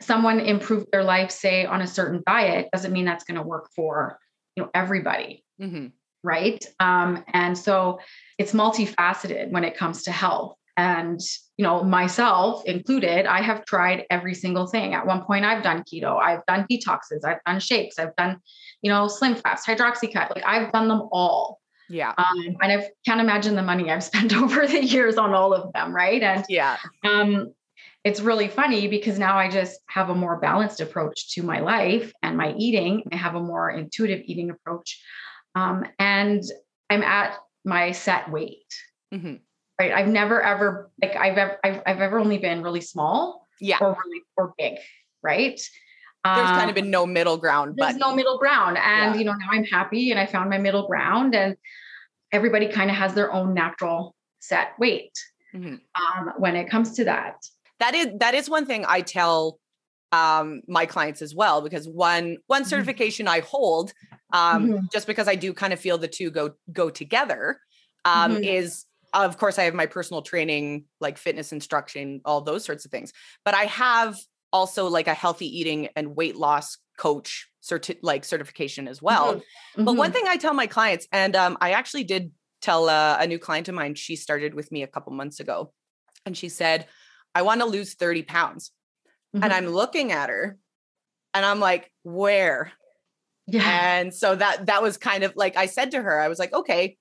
someone 0.00 0.40
improved 0.40 0.86
their 0.92 1.04
life 1.04 1.30
say 1.30 1.64
on 1.64 1.80
a 1.80 1.86
certain 1.86 2.22
diet 2.26 2.68
doesn't 2.72 2.92
mean 2.92 3.04
that's 3.04 3.24
going 3.24 3.36
to 3.36 3.46
work 3.46 3.68
for 3.74 4.18
you 4.56 4.62
know 4.62 4.70
everybody 4.74 5.44
mm-hmm. 5.60 5.86
right? 6.22 6.64
Um, 6.80 7.24
and 7.32 7.56
so 7.56 7.98
it's 8.38 8.52
multifaceted 8.52 9.50
when 9.50 9.64
it 9.64 9.76
comes 9.76 10.02
to 10.04 10.12
health. 10.12 10.56
And 10.78 11.20
you 11.56 11.62
know 11.62 11.82
myself 11.82 12.62
included 12.66 13.24
i 13.24 13.40
have 13.40 13.64
tried 13.64 14.04
every 14.10 14.34
single 14.34 14.66
thing. 14.66 14.92
At 14.92 15.06
one 15.06 15.24
point 15.24 15.46
i've 15.46 15.62
done 15.62 15.84
keto 15.90 16.20
i've 16.20 16.44
done 16.44 16.66
detoxes 16.70 17.24
i've 17.24 17.42
done 17.46 17.60
shakes 17.60 17.98
i've 17.98 18.14
done 18.16 18.36
you 18.82 18.90
know 18.90 19.08
slim 19.08 19.36
fast 19.36 19.66
hydroxycut 19.66 20.34
like 20.34 20.44
i've 20.44 20.70
done 20.72 20.88
them 20.88 21.08
all. 21.12 21.60
Yeah. 21.88 22.12
Um, 22.18 22.56
and 22.60 22.72
i 22.72 22.90
can't 23.06 23.22
imagine 23.22 23.54
the 23.54 23.62
money 23.62 23.90
i've 23.90 24.04
spent 24.12 24.36
over 24.36 24.66
the 24.66 24.84
years 24.84 25.16
on 25.16 25.32
all 25.32 25.54
of 25.54 25.72
them 25.72 25.94
right? 25.96 26.22
And 26.22 26.44
yeah. 26.50 26.76
um 27.04 27.54
it's 28.06 28.20
really 28.20 28.46
funny 28.46 28.86
because 28.86 29.18
now 29.18 29.36
I 29.36 29.50
just 29.50 29.80
have 29.88 30.10
a 30.10 30.14
more 30.14 30.36
balanced 30.36 30.80
approach 30.80 31.34
to 31.34 31.42
my 31.42 31.58
life 31.58 32.12
and 32.22 32.36
my 32.36 32.54
eating. 32.56 33.02
I 33.10 33.16
have 33.16 33.34
a 33.34 33.40
more 33.40 33.68
intuitive 33.68 34.22
eating 34.26 34.48
approach. 34.50 35.02
Um, 35.56 35.84
and 35.98 36.40
I'm 36.88 37.02
at 37.02 37.36
my 37.64 37.90
set 37.90 38.30
weight. 38.30 38.72
Mm-hmm. 39.12 39.34
Right. 39.80 39.90
I've 39.90 40.06
never 40.06 40.40
ever 40.40 40.88
like 41.02 41.16
I've 41.16 41.36
ever 41.36 41.58
I've, 41.64 41.82
I've 41.84 42.00
ever 42.00 42.20
only 42.20 42.38
been 42.38 42.62
really 42.62 42.80
small. 42.80 43.48
Yeah. 43.60 43.78
Or 43.80 43.98
really 44.04 44.22
or 44.36 44.54
big. 44.56 44.78
Right. 45.24 45.60
There's 46.24 46.48
um, 46.48 46.54
kind 46.54 46.70
of 46.70 46.76
been 46.76 46.90
no 46.90 47.06
middle 47.06 47.38
ground, 47.38 47.74
but 47.76 47.86
there's 47.86 47.96
no 47.96 48.14
middle 48.14 48.38
ground. 48.38 48.78
And 48.78 49.14
yeah. 49.14 49.18
you 49.18 49.24
know, 49.24 49.32
now 49.32 49.48
I'm 49.50 49.64
happy 49.64 50.12
and 50.12 50.20
I 50.20 50.26
found 50.26 50.48
my 50.48 50.58
middle 50.58 50.86
ground 50.86 51.34
and 51.34 51.56
everybody 52.30 52.68
kind 52.68 52.88
of 52.88 52.96
has 52.96 53.14
their 53.14 53.32
own 53.32 53.52
natural 53.52 54.14
set 54.38 54.78
weight 54.78 55.12
mm-hmm. 55.52 55.74
um, 55.74 56.34
when 56.38 56.54
it 56.54 56.70
comes 56.70 56.92
to 56.94 57.04
that 57.06 57.34
that 57.80 57.94
is 57.94 58.08
that 58.20 58.34
is 58.34 58.48
one 58.48 58.66
thing 58.66 58.84
I 58.86 59.00
tell 59.02 59.58
um, 60.12 60.62
my 60.68 60.86
clients 60.86 61.22
as 61.22 61.34
well 61.34 61.60
because 61.60 61.88
one 61.88 62.38
one 62.46 62.62
mm-hmm. 62.62 62.68
certification 62.68 63.28
I 63.28 63.40
hold 63.40 63.92
um, 64.32 64.68
mm-hmm. 64.68 64.86
just 64.92 65.06
because 65.06 65.28
I 65.28 65.34
do 65.34 65.52
kind 65.52 65.72
of 65.72 65.80
feel 65.80 65.98
the 65.98 66.08
two 66.08 66.30
go 66.30 66.52
go 66.72 66.90
together 66.90 67.58
um, 68.04 68.34
mm-hmm. 68.34 68.44
is 68.44 68.84
of 69.12 69.38
course 69.38 69.58
I 69.58 69.64
have 69.64 69.74
my 69.74 69.86
personal 69.86 70.22
training 70.22 70.84
like 71.00 71.18
fitness 71.18 71.52
instruction 71.52 72.20
all 72.24 72.40
those 72.40 72.64
sorts 72.64 72.84
of 72.84 72.90
things 72.90 73.12
but 73.44 73.54
I 73.54 73.64
have 73.64 74.16
also 74.52 74.86
like 74.88 75.08
a 75.08 75.14
healthy 75.14 75.46
eating 75.58 75.88
and 75.96 76.16
weight 76.16 76.36
loss 76.36 76.78
coach 76.96 77.48
certi- 77.62 77.98
like 78.00 78.24
certification 78.24 78.88
as 78.88 79.02
well 79.02 79.36
mm-hmm. 79.36 79.84
but 79.84 79.96
one 79.96 80.10
mm-hmm. 80.10 80.18
thing 80.18 80.28
I 80.28 80.36
tell 80.36 80.54
my 80.54 80.66
clients 80.66 81.06
and 81.12 81.34
um, 81.34 81.58
I 81.60 81.72
actually 81.72 82.04
did 82.04 82.30
tell 82.62 82.88
uh, 82.88 83.18
a 83.20 83.26
new 83.26 83.38
client 83.38 83.68
of 83.68 83.74
mine 83.74 83.96
she 83.96 84.16
started 84.16 84.54
with 84.54 84.70
me 84.72 84.82
a 84.82 84.86
couple 84.86 85.12
months 85.12 85.40
ago 85.40 85.72
and 86.24 86.36
she 86.36 86.48
said 86.48 86.86
I 87.36 87.42
want 87.42 87.60
to 87.60 87.66
lose 87.66 87.94
30 87.94 88.22
pounds. 88.22 88.72
Mm-hmm. 89.34 89.44
And 89.44 89.52
I'm 89.52 89.66
looking 89.68 90.12
at 90.12 90.28
her 90.30 90.56
And 91.34 91.44
I'm 91.44 91.60
like, 91.60 91.92
where? 92.02 92.72
Yeah. 93.46 93.62
And 93.98 94.14
so 94.14 94.34
that 94.34 94.66
that 94.66 94.82
was 94.82 94.96
kind 94.96 95.22
of 95.22 95.32
like 95.36 95.56
I 95.56 95.66
said 95.66 95.90
to 95.92 96.00
her, 96.02 96.18
I 96.18 96.28
was 96.28 96.38
like, 96.38 96.52
okay, 96.54 96.96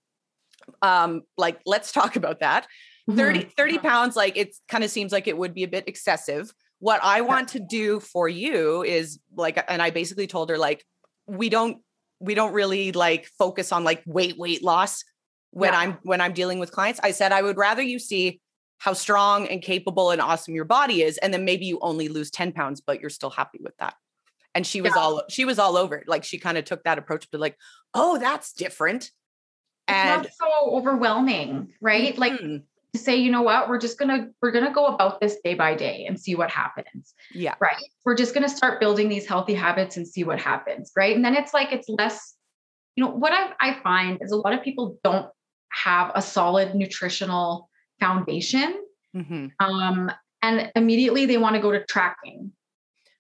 um, 0.82 1.22
like 1.38 1.60
let's 1.66 1.92
talk 1.92 2.16
about 2.18 2.40
that. 2.42 2.68
30, 3.10 3.40
Mhm. 3.46 3.52
30 3.56 3.78
pounds, 3.80 4.16
like 4.16 4.36
it 4.36 4.56
kind 4.68 4.84
of 4.84 4.90
seems 4.90 5.12
like 5.12 5.28
it 5.28 5.38
would 5.38 5.54
be 5.54 5.64
a 5.64 5.68
bit 5.68 5.88
excessive. 5.88 6.52
What 6.80 7.00
I 7.04 7.22
want 7.22 7.48
to 7.50 7.60
do 7.60 8.00
for 8.02 8.28
you 8.28 8.84
is 8.84 9.20
like, 9.36 9.64
and 9.70 9.82
I 9.82 9.90
basically 9.92 10.28
told 10.28 10.50
her, 10.50 10.58
like, 10.58 10.84
we 11.28 11.50
don't 11.50 11.78
we 12.20 12.34
don't 12.36 12.54
really 12.54 12.92
like 12.92 13.28
focus 13.38 13.72
on 13.72 13.84
like 13.84 14.02
weight, 14.06 14.38
weight 14.38 14.64
loss 14.64 15.04
when 15.52 15.74
Yeah. 15.74 15.80
I'm 15.80 15.92
when 16.04 16.20
I'm 16.22 16.34
dealing 16.34 16.60
with 16.60 16.72
clients. 16.72 17.00
I 17.04 17.12
said 17.12 17.32
I 17.32 17.42
would 17.42 17.58
rather 17.58 17.82
you 17.82 18.00
see 18.00 18.42
how 18.78 18.94
strong 18.94 19.48
and 19.48 19.62
capable 19.62 20.12
and 20.12 20.22
awesome 20.22 20.54
your 20.56 20.66
body 20.66 21.02
is, 21.02 21.18
and 21.20 21.34
then 21.34 21.46
maybe 21.46 21.66
you 21.66 21.80
only 21.82 22.08
lose 22.10 22.30
10 22.32 22.52
pounds, 22.52 22.82
but 22.82 23.00
you're 23.02 23.10
still 23.10 23.30
happy 23.30 23.60
with 23.62 23.76
that. 23.78 23.96
And 24.54 24.66
she 24.66 24.82
was 24.82 24.94
Yeah. 24.96 25.02
all 25.02 25.24
she 25.30 25.46
was 25.46 25.60
all 25.60 25.76
over 25.78 25.96
it. 25.96 26.08
Like 26.08 26.24
she 26.24 26.38
kind 26.38 26.58
of 26.58 26.66
took 26.66 26.84
that 26.84 26.98
approach 26.98 27.30
to 27.32 27.38
like, 27.38 27.58
oh, 27.94 28.18
that's 28.18 28.54
different. 28.54 29.12
And 29.88 30.26
it's 30.26 30.40
not 30.40 30.50
so 30.50 30.72
overwhelming, 30.72 31.74
right? 31.82 32.18
Like 32.18 32.34
Mhm. 32.34 32.64
to 32.94 33.00
say, 33.00 33.16
you 33.18 33.32
know 33.32 33.42
what, 33.42 33.68
we're 33.70 33.78
just 33.80 33.98
gonna 34.00 34.30
we're 34.42 34.52
gonna 34.52 34.72
go 34.74 34.86
about 34.88 35.20
this 35.20 35.38
day 35.44 35.54
by 35.54 35.76
day 35.76 36.06
and 36.06 36.20
see 36.20 36.36
what 36.36 36.50
happens. 36.50 37.14
yeah. 37.32 37.56
right? 37.60 37.84
We're 38.06 38.16
just 38.16 38.34
going 38.34 38.48
to 38.48 38.56
start 38.56 38.80
building 38.80 39.10
these 39.10 39.26
healthy 39.28 39.54
habits 39.54 39.98
and 39.98 40.08
see 40.08 40.24
what 40.24 40.40
happens, 40.40 40.92
right? 40.96 41.16
And 41.16 41.24
then 41.26 41.36
it's 41.36 41.54
like 41.54 41.72
it's 41.74 41.90
less, 41.90 42.36
you 42.96 43.04
know, 43.04 43.10
what 43.12 43.34
I, 43.34 43.52
I 43.60 43.80
find 43.82 44.20
is 44.22 44.32
a 44.32 44.38
lot 44.38 44.54
of 44.54 44.62
people 44.64 44.98
don't 45.04 45.28
have 45.70 46.12
a 46.16 46.22
solid 46.22 46.76
nutritional 46.76 47.70
foundation, 48.00 48.84
Mhm. 49.16 49.52
um, 49.60 50.12
and 50.42 50.72
immediately 50.76 51.26
they 51.26 51.38
want 51.38 51.56
to 51.56 51.62
go 51.62 51.72
to 51.72 51.84
tracking, 51.86 52.52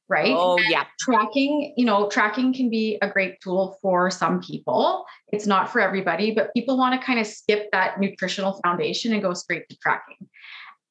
right? 0.07 0.35
Oh 0.35 0.57
And 0.57 0.69
yeah. 0.69 0.85
tracking, 0.99 1.73
you 1.77 1.85
know, 1.85 2.09
tracking 2.09 2.53
can 2.53 2.69
be 2.69 2.97
a 3.01 3.09
great 3.09 3.39
tool 3.41 3.77
for 3.81 4.11
some 4.11 4.41
people. 4.41 5.05
It's 5.29 5.47
not 5.47 5.71
for 5.71 5.79
everybody, 5.79 6.31
but 6.31 6.53
people 6.53 6.77
want 6.77 6.99
to 6.99 7.05
kind 7.05 7.19
of 7.19 7.27
skip 7.27 7.69
that 7.71 7.99
nutritional 7.99 8.59
foundation 8.63 9.13
and 9.13 9.21
go 9.21 9.33
straight 9.33 9.67
to 9.69 9.77
tracking. 9.77 10.29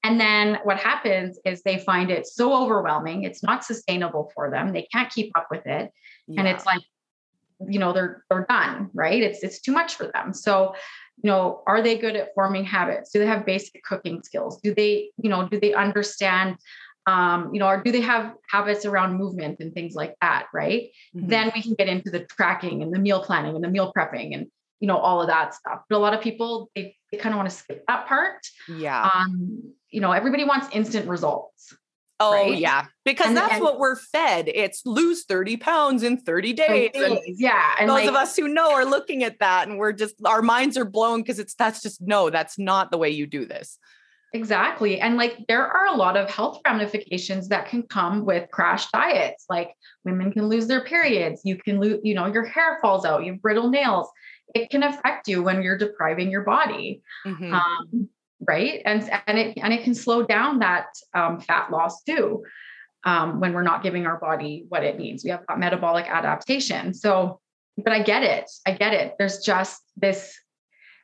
And 0.02 0.20
then 0.20 0.58
what 0.64 0.76
happens 0.78 1.38
is 1.46 1.62
they 1.62 1.78
find 1.78 2.10
it 2.10 2.26
so 2.26 2.54
overwhelming, 2.62 3.24
it's 3.24 3.42
not 3.42 3.64
sustainable 3.64 4.30
for 4.34 4.50
them. 4.50 4.72
They 4.72 4.86
can't 4.92 5.10
keep 5.10 5.32
up 5.36 5.46
with 5.50 5.66
it. 5.66 5.90
And 6.36 6.46
it's 6.46 6.66
like, 6.66 6.82
you 7.66 7.78
know, 7.78 7.92
they're 7.92 8.24
they're 8.28 8.46
done, 8.48 8.90
right? 8.92 9.22
It's 9.22 9.42
it's 9.42 9.60
too 9.60 9.72
much 9.72 9.94
for 9.94 10.10
them. 10.12 10.34
So, 10.34 10.74
you 11.22 11.30
know, 11.30 11.62
are 11.66 11.80
they 11.80 11.96
good 11.96 12.16
at 12.16 12.34
forming 12.34 12.64
habits? 12.64 13.10
Do 13.10 13.18
they 13.18 13.26
have 13.26 13.46
basic 13.46 13.82
cooking 13.84 14.22
skills? 14.22 14.60
Do 14.60 14.74
they, 14.74 15.10
you 15.22 15.30
know, 15.30 15.48
do 15.48 15.58
they 15.58 15.72
understand 15.74 16.56
um, 17.06 17.52
you 17.52 17.60
know, 17.60 17.66
or 17.66 17.82
do 17.82 17.92
they 17.92 18.00
have 18.00 18.34
habits 18.48 18.86
around 18.86 19.18
movement 19.18 19.58
and 19.60 19.74
things 19.74 19.94
like 19.94 20.16
that, 20.22 20.46
right? 20.54 20.90
Mhm. 21.14 21.28
Then 21.28 21.52
we 21.54 21.62
can 21.62 21.74
get 21.74 21.88
into 21.88 22.10
the 22.10 22.20
tracking 22.20 22.82
and 22.82 22.94
the 22.94 22.98
meal 22.98 23.22
planning 23.22 23.54
and 23.54 23.62
the 23.62 23.68
meal 23.68 23.92
prepping 23.96 24.34
and 24.34 24.46
you 24.80 24.88
know 24.88 24.96
all 24.96 25.20
of 25.20 25.28
that 25.28 25.54
stuff. 25.54 25.82
But 25.88 25.96
a 25.96 25.98
lot 25.98 26.14
of 26.14 26.20
people 26.20 26.70
they, 26.74 26.96
they 27.10 27.18
kind 27.18 27.34
of 27.34 27.36
want 27.36 27.50
to 27.50 27.54
skip 27.54 27.84
that 27.86 28.06
part. 28.06 28.46
yeah. 28.68 29.10
Um, 29.14 29.74
you 29.90 30.00
know, 30.00 30.12
everybody 30.12 30.44
wants 30.44 30.66
instant 30.72 31.06
results. 31.06 31.76
Oh 32.20 32.32
right? 32.32 32.58
yeah. 32.58 32.86
Because 33.04 33.28
And- 33.28 33.36
that's 33.36 33.54
and- 33.54 33.62
what 33.62 33.78
we're 33.78 33.96
fed. 33.96 34.48
It's 34.48 34.82
lose 34.86 35.24
30 35.24 35.56
pounds 35.56 36.02
in 36.02 36.18
30 36.18 36.52
days. 36.52 36.90
And 36.94 37.18
yeah, 37.26 37.74
and 37.80 37.88
those 37.90 38.00
like, 38.00 38.08
of 38.08 38.14
us 38.14 38.36
who 38.36 38.48
know 38.48 38.72
are 38.72 38.84
looking 38.84 39.24
at 39.24 39.40
that 39.40 39.68
and 39.68 39.78
we're 39.78 39.92
just 39.92 40.14
our 40.24 40.42
minds 40.42 40.76
are 40.76 40.84
blown 40.84 41.22
because 41.22 41.38
it's 41.38 41.54
that's 41.54 41.82
just 41.82 42.00
no, 42.00 42.30
that's 42.30 42.58
not 42.58 42.90
the 42.90 42.98
way 42.98 43.10
you 43.10 43.26
do 43.26 43.46
this. 43.46 43.78
Exactly. 44.32 44.98
And 45.00 45.16
like 45.16 45.44
there 45.46 45.64
are 45.66 45.86
a 45.86 45.96
lot 45.96 46.16
of 46.16 46.28
health 46.28 46.60
ramifications 46.66 47.48
that 47.48 47.68
can 47.68 47.82
come 47.84 48.24
with 48.24 48.50
crash 48.50 48.90
diets. 48.90 49.44
Like 49.48 49.70
women 50.04 50.32
can 50.32 50.48
lose 50.48 50.66
their 50.66 50.84
periods. 50.84 51.42
You 51.44 51.56
can 51.56 51.78
lose, 51.78 52.00
you 52.02 52.14
know, 52.14 52.26
your 52.26 52.44
hair 52.44 52.78
falls 52.82 53.04
out, 53.04 53.24
you 53.24 53.32
have 53.32 53.42
brittle 53.42 53.70
nails. 53.70 54.08
It 54.54 54.70
can 54.70 54.82
affect 54.82 55.28
you 55.28 55.42
when 55.42 55.62
you're 55.62 55.78
depriving 55.78 56.30
your 56.30 56.42
body. 56.42 57.02
Mhm. 57.26 57.52
Um, 57.52 58.08
right. 58.40 58.82
And 58.84 59.08
and 59.26 59.38
it 59.38 59.58
and 59.62 59.72
it 59.72 59.84
can 59.84 59.94
slow 59.94 60.22
down 60.22 60.60
that 60.60 60.86
um, 61.14 61.40
fat 61.40 61.70
loss 61.70 62.02
too. 62.02 62.44
Um, 63.06 63.38
when 63.38 63.52
we're 63.52 63.62
not 63.62 63.82
giving 63.82 64.06
our 64.06 64.18
body 64.18 64.64
what 64.70 64.82
it 64.82 64.96
needs. 64.98 65.24
We 65.24 65.30
have 65.30 65.44
that 65.46 65.58
metabolic 65.58 66.06
adaptation. 66.08 66.94
So, 66.94 67.38
but 67.76 67.92
I 67.92 68.02
get 68.02 68.22
it. 68.22 68.50
I 68.66 68.70
get 68.72 68.94
it. 68.94 69.16
There's 69.18 69.40
just 69.40 69.82
this, 69.94 70.34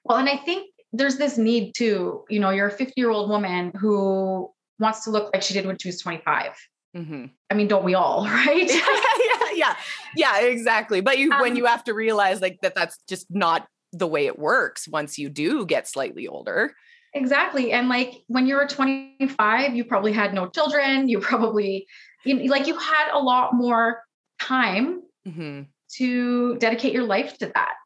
well, 0.02 0.16
and 0.16 0.26
I 0.26 0.38
think 0.38 0.70
there's 0.94 1.18
this 1.18 1.36
need 1.36 1.74
to, 1.74 2.24
You 2.30 2.40
know, 2.40 2.48
you're 2.48 2.68
a 2.68 2.72
50 2.72 2.94
year 2.96 3.10
old 3.10 3.28
woman 3.28 3.72
who 3.78 4.50
wants 4.78 5.04
to 5.04 5.10
look 5.10 5.30
like 5.34 5.42
she 5.42 5.52
did 5.52 5.66
when 5.66 5.76
she 5.76 5.88
was 5.88 6.00
25. 6.00 6.52
Mhm. 6.96 7.30
I 7.50 7.54
mean, 7.54 7.68
don't 7.68 7.84
we 7.84 7.94
all, 7.94 8.24
right? 8.26 8.66
yeah, 8.70 9.50
yeah, 9.54 9.76
yeah, 10.16 10.40
exactly. 10.40 11.02
But 11.02 11.18
you, 11.18 11.28
when 11.28 11.52
Um, 11.52 11.56
you 11.58 11.66
have 11.66 11.84
to 11.84 11.92
realize 11.92 12.40
like 12.40 12.60
that, 12.62 12.74
that's 12.74 12.96
just 13.10 13.26
not 13.28 13.68
the 13.92 14.06
way 14.06 14.24
it 14.26 14.38
works. 14.38 14.88
Once 14.88 15.18
you 15.18 15.28
do 15.28 15.66
get 15.66 15.86
slightly 15.86 16.26
older, 16.26 16.74
Exactly. 17.12 17.72
And 17.72 17.88
like 17.88 18.22
when 18.28 18.46
you 18.46 18.54
were 18.54 18.66
25, 18.66 19.74
you 19.74 19.84
probably 19.84 20.12
had 20.12 20.32
no 20.34 20.48
children. 20.48 21.08
You 21.08 21.18
probably, 21.20 21.86
you 22.24 22.48
like 22.48 22.66
you 22.66 22.76
had 22.78 23.10
a 23.12 23.18
lot 23.18 23.54
more 23.54 24.02
time 24.40 25.02
Mhm. 25.26 25.66
to 25.96 26.56
dedicate 26.58 26.92
your 26.92 27.02
life 27.04 27.36
to 27.38 27.46
that 27.46 27.76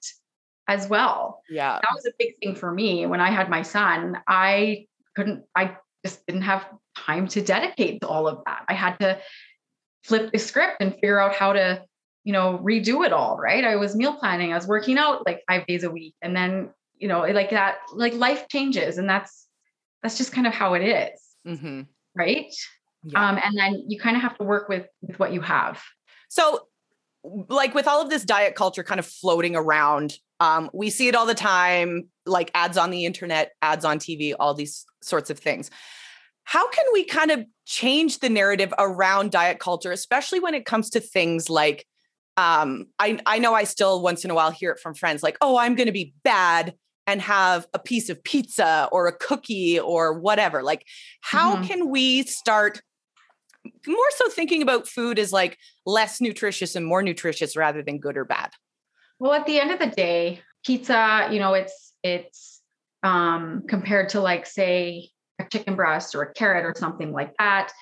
as 0.68 0.88
well. 0.88 1.42
yeah, 1.50 1.78
That 1.82 1.90
was 1.94 2.06
a 2.06 2.12
big 2.18 2.34
thing 2.42 2.54
for 2.54 2.70
me 2.72 3.06
when 3.06 3.20
I 3.20 3.30
had 3.30 3.48
my 3.50 3.62
son. 3.62 4.18
I 4.26 4.86
couldn't, 5.16 5.44
I 5.54 5.76
just 6.04 6.24
didn't 6.26 6.42
have 6.42 6.66
time 6.96 7.26
to 7.28 7.40
dedicate 7.42 8.00
to 8.02 8.08
all 8.08 8.26
of 8.28 8.42
that. 8.46 8.64
I 8.68 8.74
had 8.74 8.98
to 9.00 9.18
flip 10.04 10.32
the 10.32 10.38
script 10.38 10.76
and 10.80 10.92
figure 10.94 11.18
out 11.18 11.34
how 11.34 11.52
to, 11.54 11.82
you 12.24 12.32
know, 12.32 12.58
redo 12.62 13.04
it 13.06 13.12
all, 13.12 13.36
right? 13.38 13.64
I 13.64 13.76
was 13.76 13.94
meal 13.96 14.14
planning, 14.16 14.52
I 14.52 14.56
was 14.56 14.66
working 14.66 14.96
out 14.98 15.26
like 15.26 15.42
five 15.48 15.66
days 15.66 15.82
a 15.84 15.90
week. 15.90 16.14
And 16.22 16.36
then, 16.36 16.70
you 16.98 17.08
know, 17.08 17.20
like 17.22 17.50
that, 17.50 17.76
like 17.92 18.14
life 18.14 18.46
changes. 18.48 18.98
And 18.98 19.08
that's 19.08 19.46
that's 20.02 20.18
just 20.18 20.32
kind 20.32 20.46
of 20.46 20.52
how 20.52 20.74
it 20.74 20.82
is, 20.82 21.20
Mhm. 21.46 21.86
right? 22.14 22.52
Yeah. 23.04 23.28
Um, 23.28 23.38
and 23.42 23.56
then 23.56 23.84
you 23.88 23.98
kind 23.98 24.16
of 24.16 24.22
have 24.22 24.36
to 24.38 24.44
work 24.44 24.68
with 24.68 24.86
with 25.02 25.18
what 25.18 25.32
you 25.32 25.40
have. 25.40 25.82
So, 26.28 26.68
like 27.48 27.74
with 27.74 27.86
all 27.86 28.02
of 28.02 28.10
this 28.10 28.24
diet 28.24 28.54
culture 28.54 28.82
kind 28.84 28.98
of 28.98 29.06
floating 29.06 29.56
around, 29.56 30.18
um, 30.40 30.68
we 30.74 30.90
see 30.90 31.08
it 31.08 31.14
all 31.14 31.24
the 31.26 31.34
time, 31.34 32.08
like 32.26 32.50
ads 32.54 32.76
on 32.76 32.90
the 32.90 33.06
internet, 33.06 33.52
ads 33.62 33.84
on 33.84 33.98
TV, 33.98 34.34
all 34.38 34.52
these 34.52 34.84
sorts 35.02 35.30
of 35.30 35.38
things. 35.38 35.70
How 36.44 36.68
can 36.68 36.84
we 36.92 37.04
kind 37.04 37.30
of 37.30 37.44
change 37.64 38.18
the 38.18 38.28
narrative 38.28 38.74
around 38.78 39.30
diet 39.30 39.58
culture, 39.58 39.90
especially 39.92 40.40
when 40.40 40.52
it 40.52 40.66
comes 40.66 40.90
to 40.90 41.00
things 41.00 41.48
like, 41.48 41.86
um, 42.36 42.86
I, 42.98 43.18
I 43.24 43.38
know 43.38 43.54
I 43.54 43.64
still 43.64 44.02
once 44.02 44.24
in 44.26 44.30
a 44.30 44.34
while 44.34 44.50
hear 44.50 44.72
it 44.72 44.80
from 44.80 44.92
friends 44.92 45.22
like, 45.22 45.38
oh, 45.40 45.56
I'm 45.56 45.74
going 45.74 45.86
to 45.86 45.92
be 45.92 46.12
bad 46.24 46.74
and 47.06 47.20
have 47.20 47.66
a 47.74 47.78
piece 47.78 48.08
of 48.08 48.22
pizza 48.24 48.88
or 48.92 49.06
a 49.06 49.16
cookie 49.16 49.78
or 49.78 50.18
whatever. 50.18 50.62
Like, 50.62 50.86
how 51.20 51.56
Mhm. 51.56 51.66
can 51.66 51.88
we 51.90 52.22
start 52.24 52.80
more 53.86 54.10
so 54.16 54.28
thinking 54.28 54.62
about 54.62 54.88
food 54.88 55.18
as 55.18 55.32
like 55.32 55.58
less 55.86 56.20
nutritious 56.20 56.76
and 56.76 56.84
more 56.84 57.02
nutritious 57.02 57.56
rather 57.56 57.82
than 57.82 57.98
good 57.98 58.16
or 58.16 58.24
bad. 58.24 58.50
Well, 59.18 59.32
at 59.32 59.46
the 59.46 59.60
end 59.60 59.70
of 59.70 59.78
the 59.78 59.86
day, 59.86 60.40
pizza, 60.64 61.28
you 61.30 61.38
know, 61.38 61.54
it's 61.54 61.92
it's 62.02 62.62
um 63.02 63.64
compared 63.68 64.10
to 64.10 64.20
like 64.20 64.46
say 64.46 65.08
a 65.38 65.44
chicken 65.44 65.76
breast 65.76 66.14
or 66.14 66.22
a 66.22 66.32
carrot 66.32 66.64
or 66.64 66.74
something 66.76 67.12
like 67.12 67.34
that. 67.38 67.72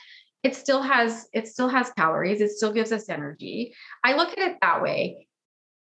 It 0.43 0.57
still 0.57 0.83
has 0.83 1.29
it 1.33 1.49
still 1.49 1.69
has 1.69 1.91
calories. 1.91 2.41
It 2.41 2.51
still 2.51 2.73
gives 2.73 2.93
us 2.93 3.09
energy. 3.09 3.75
I 4.05 4.15
look 4.17 4.31
at 4.33 4.39
it 4.39 4.59
that 4.61 4.83
way. 4.83 5.27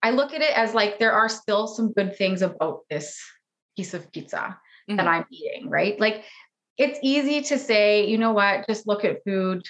I 0.05 0.11
look 0.11 0.35
at 0.35 0.41
it 0.41 0.55
as 0.55 0.75
like 0.75 0.99
there 0.99 1.13
are 1.13 1.27
still 1.27 1.65
some 1.65 1.91
good 1.91 2.15
things 2.15 2.43
about 2.43 2.81
this 2.91 3.19
piece 3.75 3.95
of 3.95 4.11
pizza 4.11 4.55
that 4.87 4.99
Mhm. 4.99 5.07
I'm 5.07 5.25
eating, 5.31 5.67
right? 5.67 5.99
Like 5.99 6.23
it's 6.77 6.99
easy 7.01 7.41
to 7.41 7.57
say, 7.57 8.05
you 8.05 8.19
know 8.19 8.31
what, 8.31 8.67
just 8.67 8.85
look 8.85 9.03
at 9.03 9.23
food, 9.23 9.63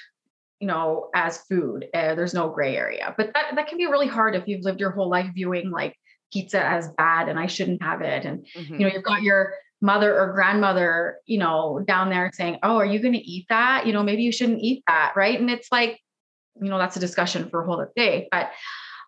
you 0.60 0.68
know, 0.68 1.10
as 1.16 1.38
food. 1.44 1.88
Uh, 1.94 2.16
there's 2.16 2.34
no 2.34 2.50
gray 2.50 2.76
area. 2.76 3.16
But 3.18 3.32
that 3.34 3.56
that 3.56 3.68
can 3.68 3.78
be 3.78 3.86
really 3.86 4.08
hard 4.08 4.36
if 4.36 4.46
you've 4.46 4.66
lived 4.66 4.82
your 4.82 4.92
whole 4.92 5.10
life 5.10 5.32
viewing 5.34 5.72
like 5.72 5.96
pizza 6.34 6.62
as 6.62 6.90
bad 6.98 7.30
and 7.30 7.40
I 7.40 7.46
shouldn't 7.46 7.82
have 7.82 8.02
it. 8.02 8.26
And 8.26 8.46
Mhm. 8.58 8.78
you 8.78 8.86
know, 8.86 8.94
you've 8.94 9.04
got 9.04 9.22
your 9.24 9.54
mother 9.82 10.20
or 10.20 10.34
grandmother, 10.34 11.20
you 11.26 11.38
know, 11.38 11.80
down 11.88 12.10
there 12.10 12.30
saying, 12.34 12.60
"Oh, 12.62 12.76
are 12.76 12.86
you 12.86 13.00
going 13.00 13.14
to 13.14 13.32
eat 13.32 13.46
that? 13.48 13.86
You 13.86 13.94
know, 13.94 14.04
maybe 14.04 14.24
you 14.24 14.34
shouldn't 14.34 14.60
eat 14.60 14.84
that." 14.88 15.14
Right? 15.16 15.40
And 15.40 15.50
it's 15.50 15.72
like, 15.72 16.02
you 16.62 16.70
know, 16.70 16.78
that's 16.78 16.98
a 16.98 17.00
discussion 17.08 17.48
for 17.50 17.62
a 17.62 17.66
whole 17.66 17.86
day, 17.96 18.28
but 18.32 18.52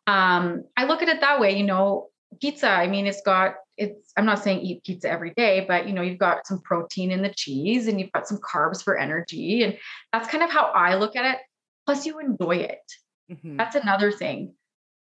um 0.08 0.64
I 0.78 0.86
look 0.86 1.02
at 1.02 1.10
it 1.10 1.22
that 1.22 1.40
way, 1.40 1.58
you 1.58 1.66
know, 1.66 2.08
pizza, 2.42 2.70
I 2.70 2.88
mean, 2.88 3.06
it's 3.08 3.22
got 3.22 3.56
it's 3.78 4.12
I'm 4.18 4.26
not 4.26 4.44
saying 4.44 4.62
eat 4.62 4.84
pizza 4.84 5.10
every 5.10 5.34
day, 5.36 5.66
but 5.68 5.88
you 5.88 5.94
know, 5.94 6.02
you've 6.02 6.18
got 6.20 6.48
some 6.48 6.62
protein 6.62 7.12
in 7.12 7.22
the 7.22 7.34
cheese 7.36 7.88
and 7.88 8.00
you've 8.00 8.12
got 8.12 8.28
some 8.28 8.40
carbs 8.40 8.84
for 8.84 8.98
energy 8.98 9.64
and 9.64 9.78
that's 10.12 10.28
kind 10.30 10.44
of 10.44 10.50
how 10.50 10.66
I 10.74 10.96
look 10.96 11.16
at 11.16 11.26
it. 11.36 11.40
Plus 11.86 12.06
you 12.06 12.20
enjoy 12.20 12.58
it. 12.58 12.92
Mhm. 13.32 13.58
That's 13.58 13.76
another 13.76 14.12
thing. 14.12 14.54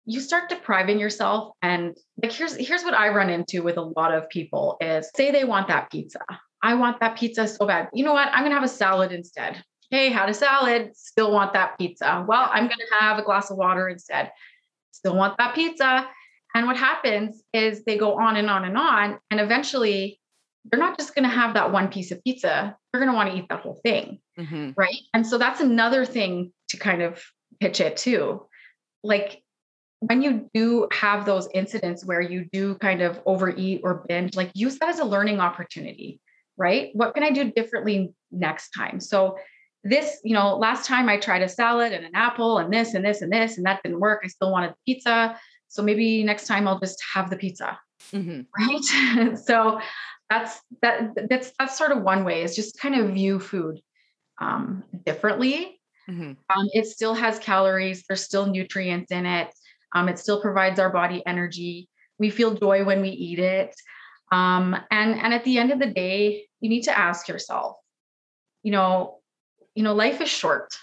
You 0.05 0.19
start 0.19 0.49
depriving 0.49 0.99
yourself 0.99 1.53
and 1.61 1.95
like 2.21 2.31
here's 2.31 2.55
here's 2.55 2.83
what 2.83 2.93
I 2.93 3.09
run 3.09 3.29
into 3.29 3.63
with 3.63 3.77
a 3.77 3.81
lot 3.81 4.13
of 4.13 4.29
people 4.29 4.77
is 4.81 5.09
say 5.15 5.31
they 5.31 5.45
want 5.45 5.67
that 5.69 5.89
pizza. 5.91 6.19
I 6.61 6.73
want 6.75 6.99
that 6.99 7.17
pizza 7.17 7.47
so 7.47 7.65
bad. 7.65 7.89
You 7.93 8.03
know 8.03 8.13
what? 8.13 8.27
I'm 8.33 8.41
going 8.41 8.51
to 8.51 8.55
have 8.55 8.63
a 8.63 8.67
salad 8.67 9.11
instead. 9.13 9.63
hey, 9.91 10.09
had 10.09 10.29
a 10.29 10.33
salad, 10.33 10.91
still 10.95 11.31
want 11.31 11.53
that 11.53 11.77
pizza. 11.77 12.23
Well, 12.27 12.47
I'm 12.51 12.65
going 12.67 12.77
to 12.77 12.95
have 12.99 13.17
a 13.17 13.23
glass 13.23 13.49
of 13.49 13.57
water 13.57 13.87
instead. 13.89 14.31
Still 14.91 15.15
want 15.15 15.37
that 15.37 15.55
pizza. 15.55 16.07
And 16.55 16.65
what 16.65 16.77
happens 16.77 17.43
is 17.53 17.83
they 17.83 17.97
go 17.97 18.19
on 18.19 18.35
and 18.35 18.49
on 18.49 18.65
and 18.65 18.77
on. 18.77 19.19
And 19.29 19.39
eventually, 19.39 20.19
they're 20.65 20.79
not 20.79 20.97
just 20.97 21.15
going 21.15 21.23
to 21.23 21.33
have 21.33 21.53
that 21.53 21.71
one 21.71 21.89
piece 21.89 22.11
of 22.11 22.23
pizza. 22.23 22.75
They're 22.91 23.01
going 23.01 23.11
to 23.11 23.15
want 23.15 23.31
to 23.31 23.37
eat 23.37 23.47
that 23.49 23.61
whole 23.61 23.79
thing. 23.83 24.19
Mm-hmm. 24.37 24.71
Right. 24.75 24.97
And 25.13 25.25
so 25.25 25.37
that's 25.37 25.61
another 25.61 26.05
thing 26.05 26.51
to 26.69 26.77
kind 26.77 27.01
of 27.01 27.23
pitch 27.59 27.79
it 27.79 27.97
too. 27.97 28.45
Like 29.03 29.41
when 29.99 30.21
you 30.21 30.49
do 30.53 30.87
have 30.91 31.25
those 31.25 31.47
incidents 31.53 32.05
where 32.05 32.21
you 32.21 32.47
do 32.51 32.75
kind 32.75 33.01
of 33.01 33.19
overeat 33.25 33.81
or 33.83 34.05
binge, 34.07 34.35
like 34.35 34.51
use 34.53 34.79
that 34.79 34.89
as 34.89 34.99
a 34.99 35.05
learning 35.05 35.39
opportunity. 35.39 36.19
Right. 36.57 36.89
What 36.93 37.13
can 37.13 37.23
I 37.23 37.31
do 37.31 37.51
differently 37.51 38.13
next 38.31 38.71
time? 38.71 38.99
So 38.99 39.37
this, 39.83 40.19
you 40.23 40.33
know, 40.33 40.57
last 40.57 40.85
time 40.85 41.07
I 41.07 41.17
tried 41.17 41.41
a 41.41 41.49
salad 41.49 41.93
and 41.93 42.05
an 42.05 42.15
apple 42.15 42.57
and 42.57 42.71
this 42.71 42.93
and 42.93 43.05
this 43.05 43.21
and 43.21 43.31
this, 43.31 43.57
and 43.57 43.65
that 43.65 43.81
didn't 43.83 43.99
work. 43.99 44.21
I 44.23 44.27
still 44.27 44.51
wanted 44.51 44.73
pizza. 44.85 45.39
So 45.67 45.81
maybe 45.81 46.23
next 46.23 46.47
time 46.47 46.67
I'll 46.67 46.79
just 46.79 47.01
have 47.13 47.29
the 47.29 47.37
pizza. 47.37 47.79
Mm-hmm. 48.11 48.41
Right. 48.57 49.37
so 49.45 49.79
that's 50.29 50.59
that 50.81 51.11
that's 51.29 51.51
that's 51.57 51.77
sort 51.77 51.91
of 51.91 52.03
one 52.03 52.23
way 52.23 52.43
is 52.43 52.55
just 52.55 52.79
kind 52.79 52.95
of 52.95 53.13
view 53.13 53.39
food 53.39 53.79
um, 54.39 54.83
differently. 55.05 55.79
Mm-hmm. 56.09 56.31
Um, 56.49 56.69
it 56.73 56.87
still 56.87 57.13
has 57.13 57.39
calories. 57.39 58.03
There's 58.07 58.23
still 58.23 58.47
nutrients 58.47 59.11
in 59.11 59.25
it. 59.25 59.49
Um, 59.93 60.09
it 60.09 60.19
still 60.19 60.41
provides 60.41 60.79
our 60.79 60.89
body 60.89 61.23
energy. 61.25 61.89
We 62.19 62.29
feel 62.29 62.53
joy 62.53 62.83
when 62.83 63.01
we 63.01 63.09
eat 63.09 63.39
it. 63.39 63.73
Um, 64.31 64.75
and 64.91 65.19
and 65.19 65.33
at 65.33 65.43
the 65.43 65.57
end 65.57 65.71
of 65.71 65.79
the 65.79 65.91
day, 65.91 66.45
you 66.59 66.69
need 66.69 66.83
to 66.83 66.97
ask 66.97 67.27
yourself, 67.27 67.77
you 68.63 68.71
know, 68.71 69.18
you 69.79 69.83
know, 69.85 69.93
life 69.93 70.19
is 70.19 70.27
short. 70.27 70.73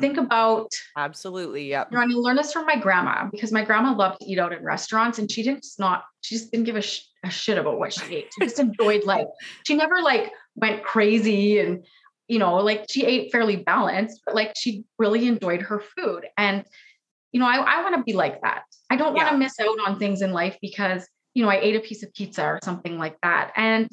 Think 0.00 0.14
mm-hmm. 0.16 0.24
about 0.24 0.70
absolutely 0.96 1.70
yeah 1.70 1.84
you 1.90 1.96
know, 1.96 2.02
i 2.02 2.06
mean 2.06 2.18
learn 2.18 2.36
this 2.36 2.52
from 2.52 2.66
my 2.66 2.76
grandma 2.76 3.28
because 3.30 3.50
my 3.52 3.64
grandma 3.64 3.94
loved 3.94 4.20
to 4.20 4.26
eat 4.26 4.38
out 4.38 4.52
in 4.52 4.62
restaurants 4.62 5.18
and 5.18 5.30
she 5.30 5.42
didn't 5.42 5.66
not 5.78 6.04
she 6.20 6.36
just 6.36 6.50
didn't 6.50 6.66
give 6.66 6.76
a, 6.76 6.82
sh- 6.82 7.02
a 7.24 7.30
shit 7.30 7.58
about 7.58 7.78
what 7.78 7.92
she 7.92 8.14
ate. 8.14 8.28
She 8.32 8.46
just 8.46 8.60
enjoyed 8.60 9.04
life. 9.04 9.26
She 9.66 9.74
never 9.74 10.00
like 10.00 10.30
went 10.54 10.84
crazy 10.84 11.58
and 11.60 11.84
you 12.28 12.40
know 12.40 12.56
like 12.56 12.86
she 12.90 13.04
ate 13.04 13.30
fairly 13.32 13.56
balanced 13.56 14.20
but 14.24 14.34
like 14.36 14.52
she 14.56 14.84
really 14.98 15.26
enjoyed 15.28 15.62
her 15.62 15.80
food. 15.80 16.26
And 16.36 16.64
you 17.32 17.38
know 17.40 17.46
i, 17.46 17.56
I 17.56 17.82
want 17.82 17.96
to 17.96 18.02
be 18.02 18.14
like 18.14 18.40
that. 18.42 18.62
I 18.90 18.96
don't 18.96 19.14
want 19.14 19.28
to 19.28 19.34
yeah. 19.34 19.38
miss 19.38 19.58
out 19.60 19.78
on 19.86 19.98
things 19.98 20.22
in 20.22 20.32
life 20.32 20.56
because 20.60 21.08
you 21.34 21.42
know 21.44 21.50
i 21.50 21.58
ate 21.58 21.76
a 21.76 21.80
piece 21.80 22.02
of 22.04 22.12
pizza 22.14 22.44
or 22.44 22.58
something 22.64 22.98
like 22.98 23.16
that. 23.22 23.52
And 23.56 23.88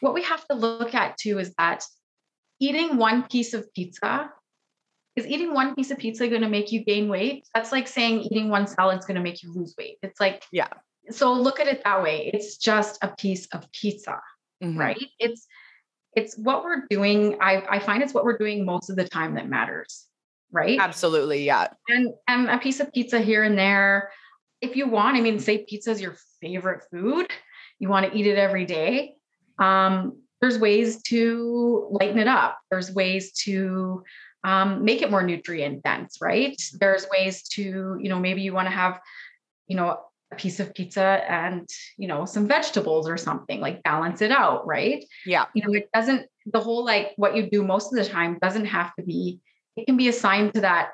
what 0.00 0.14
we 0.14 0.22
have 0.22 0.44
to 0.46 0.54
look 0.54 0.94
at 0.94 1.16
too 1.16 1.38
is 1.38 1.54
that 1.58 1.84
eating 2.60 2.96
one 2.96 3.24
piece 3.24 3.54
of 3.54 3.72
pizza 3.74 4.30
is 5.16 5.26
eating 5.26 5.54
one 5.54 5.74
piece 5.74 5.90
of 5.90 5.98
pizza 5.98 6.26
going 6.28 6.42
to 6.42 6.48
make 6.48 6.72
you 6.72 6.84
gain 6.84 7.08
weight? 7.08 7.46
That's 7.54 7.72
like 7.72 7.86
saying 7.86 8.22
eating 8.22 8.48
one 8.48 8.66
salad 8.66 8.98
is 8.98 9.04
going 9.04 9.16
to 9.16 9.22
make 9.22 9.42
you 9.42 9.52
lose 9.52 9.74
weight. 9.78 9.98
It's 10.02 10.20
like, 10.20 10.44
yeah. 10.50 10.68
So 11.10 11.32
look 11.32 11.60
at 11.60 11.68
it 11.68 11.82
that 11.84 12.02
way. 12.02 12.30
It's 12.32 12.56
just 12.56 12.98
a 13.02 13.08
piece 13.08 13.46
of 13.52 13.70
pizza, 13.72 14.18
mm-hmm. 14.62 14.78
right? 14.78 15.06
It's 15.18 15.46
it's 16.16 16.36
what 16.36 16.64
we're 16.64 16.86
doing. 16.88 17.36
I, 17.40 17.62
I 17.68 17.78
find 17.78 18.02
it's 18.02 18.14
what 18.14 18.24
we're 18.24 18.38
doing 18.38 18.64
most 18.64 18.88
of 18.88 18.96
the 18.96 19.06
time 19.06 19.34
that 19.34 19.48
matters, 19.48 20.06
right? 20.52 20.78
Absolutely, 20.80 21.44
yeah. 21.44 21.68
And 21.88 22.14
and 22.26 22.48
a 22.48 22.58
piece 22.58 22.80
of 22.80 22.92
pizza 22.92 23.20
here 23.20 23.42
and 23.42 23.58
there, 23.58 24.10
if 24.60 24.76
you 24.76 24.88
want. 24.88 25.16
I 25.16 25.20
mean, 25.20 25.38
say 25.38 25.64
pizza 25.68 25.90
is 25.90 26.00
your 26.00 26.16
favorite 26.40 26.84
food, 26.90 27.30
you 27.78 27.88
want 27.88 28.10
to 28.10 28.16
eat 28.16 28.26
it 28.26 28.38
every 28.38 28.64
day. 28.64 29.14
Um, 29.58 30.23
there's 30.44 30.58
ways 30.58 31.00
to 31.00 31.88
lighten 31.90 32.18
it 32.18 32.28
up. 32.28 32.58
There's 32.70 32.92
ways 32.92 33.32
to 33.44 34.04
um, 34.44 34.84
make 34.84 35.00
it 35.00 35.10
more 35.10 35.22
nutrient 35.22 35.82
dense, 35.82 36.18
right? 36.20 36.60
There's 36.78 37.06
ways 37.10 37.48
to, 37.54 37.98
you 37.98 38.08
know, 38.10 38.18
maybe 38.18 38.42
you 38.42 38.52
want 38.52 38.66
to 38.66 38.70
have, 38.74 39.00
you 39.68 39.74
know, 39.74 40.00
a 40.30 40.36
piece 40.36 40.60
of 40.60 40.74
pizza 40.74 41.24
and, 41.30 41.66
you 41.96 42.06
know, 42.06 42.26
some 42.26 42.46
vegetables 42.46 43.08
or 43.08 43.16
something 43.16 43.58
like 43.58 43.82
balance 43.84 44.20
it 44.20 44.30
out, 44.30 44.66
right? 44.66 45.02
Yeah. 45.24 45.46
You 45.54 45.66
know, 45.66 45.72
it 45.72 45.88
doesn't, 45.94 46.26
the 46.44 46.60
whole 46.60 46.84
like 46.84 47.12
what 47.16 47.34
you 47.34 47.48
do 47.48 47.64
most 47.64 47.90
of 47.90 47.96
the 47.96 48.04
time 48.04 48.38
doesn't 48.42 48.66
have 48.66 48.94
to 48.96 49.02
be, 49.02 49.40
it 49.76 49.86
can 49.86 49.96
be 49.96 50.08
assigned 50.08 50.52
to 50.52 50.60
that, 50.60 50.90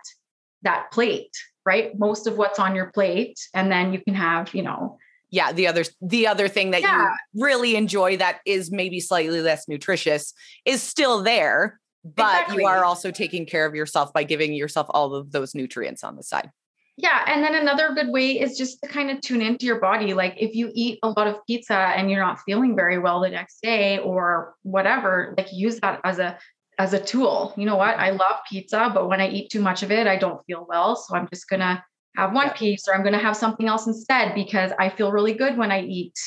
that 0.62 0.92
plate, 0.92 1.36
right? 1.66 1.98
Most 1.98 2.28
of 2.28 2.38
what's 2.38 2.60
on 2.60 2.76
your 2.76 2.92
plate. 2.92 3.40
And 3.52 3.72
then 3.72 3.92
you 3.92 4.00
can 4.00 4.14
have, 4.14 4.54
you 4.54 4.62
know, 4.62 4.96
yeah 5.30 5.52
the 5.52 5.66
other 5.66 5.84
the 6.00 6.26
other 6.26 6.48
thing 6.48 6.70
that 6.70 6.82
yeah. 6.82 7.12
you 7.32 7.42
really 7.42 7.76
enjoy 7.76 8.16
that 8.16 8.40
is 8.46 8.70
maybe 8.70 9.00
slightly 9.00 9.40
less 9.40 9.68
nutritious 9.68 10.32
is 10.64 10.82
still 10.82 11.22
there 11.22 11.80
but 12.04 12.42
exactly. 12.42 12.62
you 12.62 12.68
are 12.68 12.84
also 12.84 13.10
taking 13.10 13.46
care 13.46 13.66
of 13.66 13.74
yourself 13.74 14.12
by 14.12 14.24
giving 14.24 14.54
yourself 14.54 14.86
all 14.90 15.14
of 15.14 15.32
those 15.32 15.54
nutrients 15.54 16.02
on 16.02 16.16
the 16.16 16.22
side. 16.22 16.50
Yeah. 16.96 17.24
And 17.26 17.42
then 17.42 17.54
another 17.54 17.94
good 17.94 18.10
way 18.10 18.40
is 18.40 18.58
just 18.58 18.82
to 18.82 18.88
kind 18.88 19.10
of 19.10 19.20
tune 19.20 19.40
into 19.40 19.64
your 19.64 19.80
body. 19.80 20.12
Like 20.12 20.34
if 20.38 20.54
you 20.54 20.70
eat 20.74 20.98
a 21.02 21.08
lot 21.08 21.26
of 21.26 21.36
pizza 21.46 21.74
and 21.74 22.10
you're 22.10 22.20
not 22.20 22.40
feeling 22.40 22.76
very 22.76 22.98
well 22.98 23.20
the 23.20 23.30
next 23.30 23.62
day 23.62 23.98
or 23.98 24.54
whatever, 24.62 25.34
like 25.36 25.48
use 25.52 25.80
that 25.80 26.00
as 26.04 26.18
a 26.18 26.38
as 26.78 26.94
a 26.94 27.00
tool. 27.00 27.54
You 27.56 27.66
know 27.66 27.76
what? 27.76 27.94
Mm-hmm. 27.94 28.04
I 28.04 28.10
love 28.10 28.36
pizza, 28.48 28.90
but 28.92 29.08
when 29.08 29.20
I 29.20 29.28
eat 29.28 29.50
too 29.50 29.60
much 29.60 29.82
of 29.82 29.90
it, 29.90 30.06
I 30.06 30.16
don't 30.16 30.44
feel 30.46 30.66
well. 30.68 30.96
So 30.96 31.14
I'm 31.14 31.28
just 31.28 31.48
gonna 31.48 31.82
have 32.16 32.32
one 32.32 32.46
yeah. 32.48 32.52
piece 32.54 32.88
or 32.88 32.94
I'm 32.94 33.02
gonna 33.02 33.18
have 33.18 33.36
something 33.36 33.66
else 33.66 33.86
instead 33.86 34.34
because 34.34 34.72
I 34.78 34.88
feel 34.88 35.12
really 35.12 35.34
good 35.34 35.56
when 35.56 35.70
I 35.70 35.82
eat. 35.82 36.18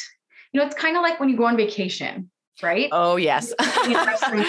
You 0.51 0.59
know, 0.59 0.67
it's 0.67 0.75
kind 0.75 0.95
of 0.95 1.03
like 1.03 1.19
when 1.19 1.29
you 1.29 1.37
go 1.37 1.45
on 1.45 1.57
vacation 1.57 2.29
right? 2.61 2.89
Oh 2.91 3.15
yes. 3.15 3.53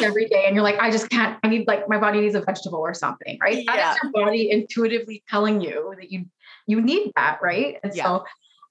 every 0.02 0.26
day, 0.26 0.44
and 0.46 0.54
you're 0.54 0.64
like, 0.64 0.78
I 0.78 0.90
just 0.90 1.08
can't. 1.08 1.38
I 1.42 1.48
need 1.48 1.66
like 1.66 1.88
my 1.88 1.98
body 1.98 2.20
needs 2.20 2.34
a 2.34 2.40
vegetable 2.40 2.80
or 2.80 2.92
something, 2.92 3.38
right? 3.40 3.64
Yeah. 3.64 3.76
That 3.76 3.96
is 3.96 4.02
your 4.02 4.12
body 4.12 4.50
intuitively 4.50 5.22
telling 5.28 5.60
you 5.60 5.94
that 5.98 6.10
you 6.10 6.26
you 6.66 6.80
need 6.80 7.12
that, 7.16 7.38
right? 7.42 7.76
And 7.82 7.94
yeah. 7.94 8.04
so 8.04 8.24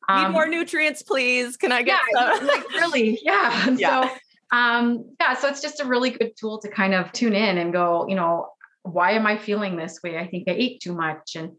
um, 0.09 0.23
need 0.23 0.33
more 0.33 0.47
nutrients, 0.47 1.01
please. 1.01 1.57
Can 1.57 1.71
I 1.71 1.81
get 1.81 1.99
yeah, 2.13 2.35
some? 2.35 2.47
like 2.47 2.69
really, 2.71 3.19
yeah. 3.23 3.63
And 3.67 3.79
yeah. 3.79 4.03
So 4.03 4.15
um, 4.51 5.15
yeah, 5.19 5.33
so 5.33 5.47
it's 5.47 5.61
just 5.61 5.79
a 5.79 5.85
really 5.85 6.11
good 6.11 6.33
tool 6.39 6.59
to 6.59 6.69
kind 6.69 6.93
of 6.93 7.11
tune 7.11 7.33
in 7.33 7.57
and 7.57 7.73
go, 7.73 8.05
you 8.07 8.15
know, 8.15 8.49
why 8.83 9.11
am 9.11 9.25
I 9.25 9.37
feeling 9.37 9.77
this 9.77 10.01
way? 10.03 10.17
I 10.17 10.27
think 10.27 10.47
I 10.47 10.51
ate 10.51 10.81
too 10.81 10.93
much. 10.93 11.35
And 11.35 11.53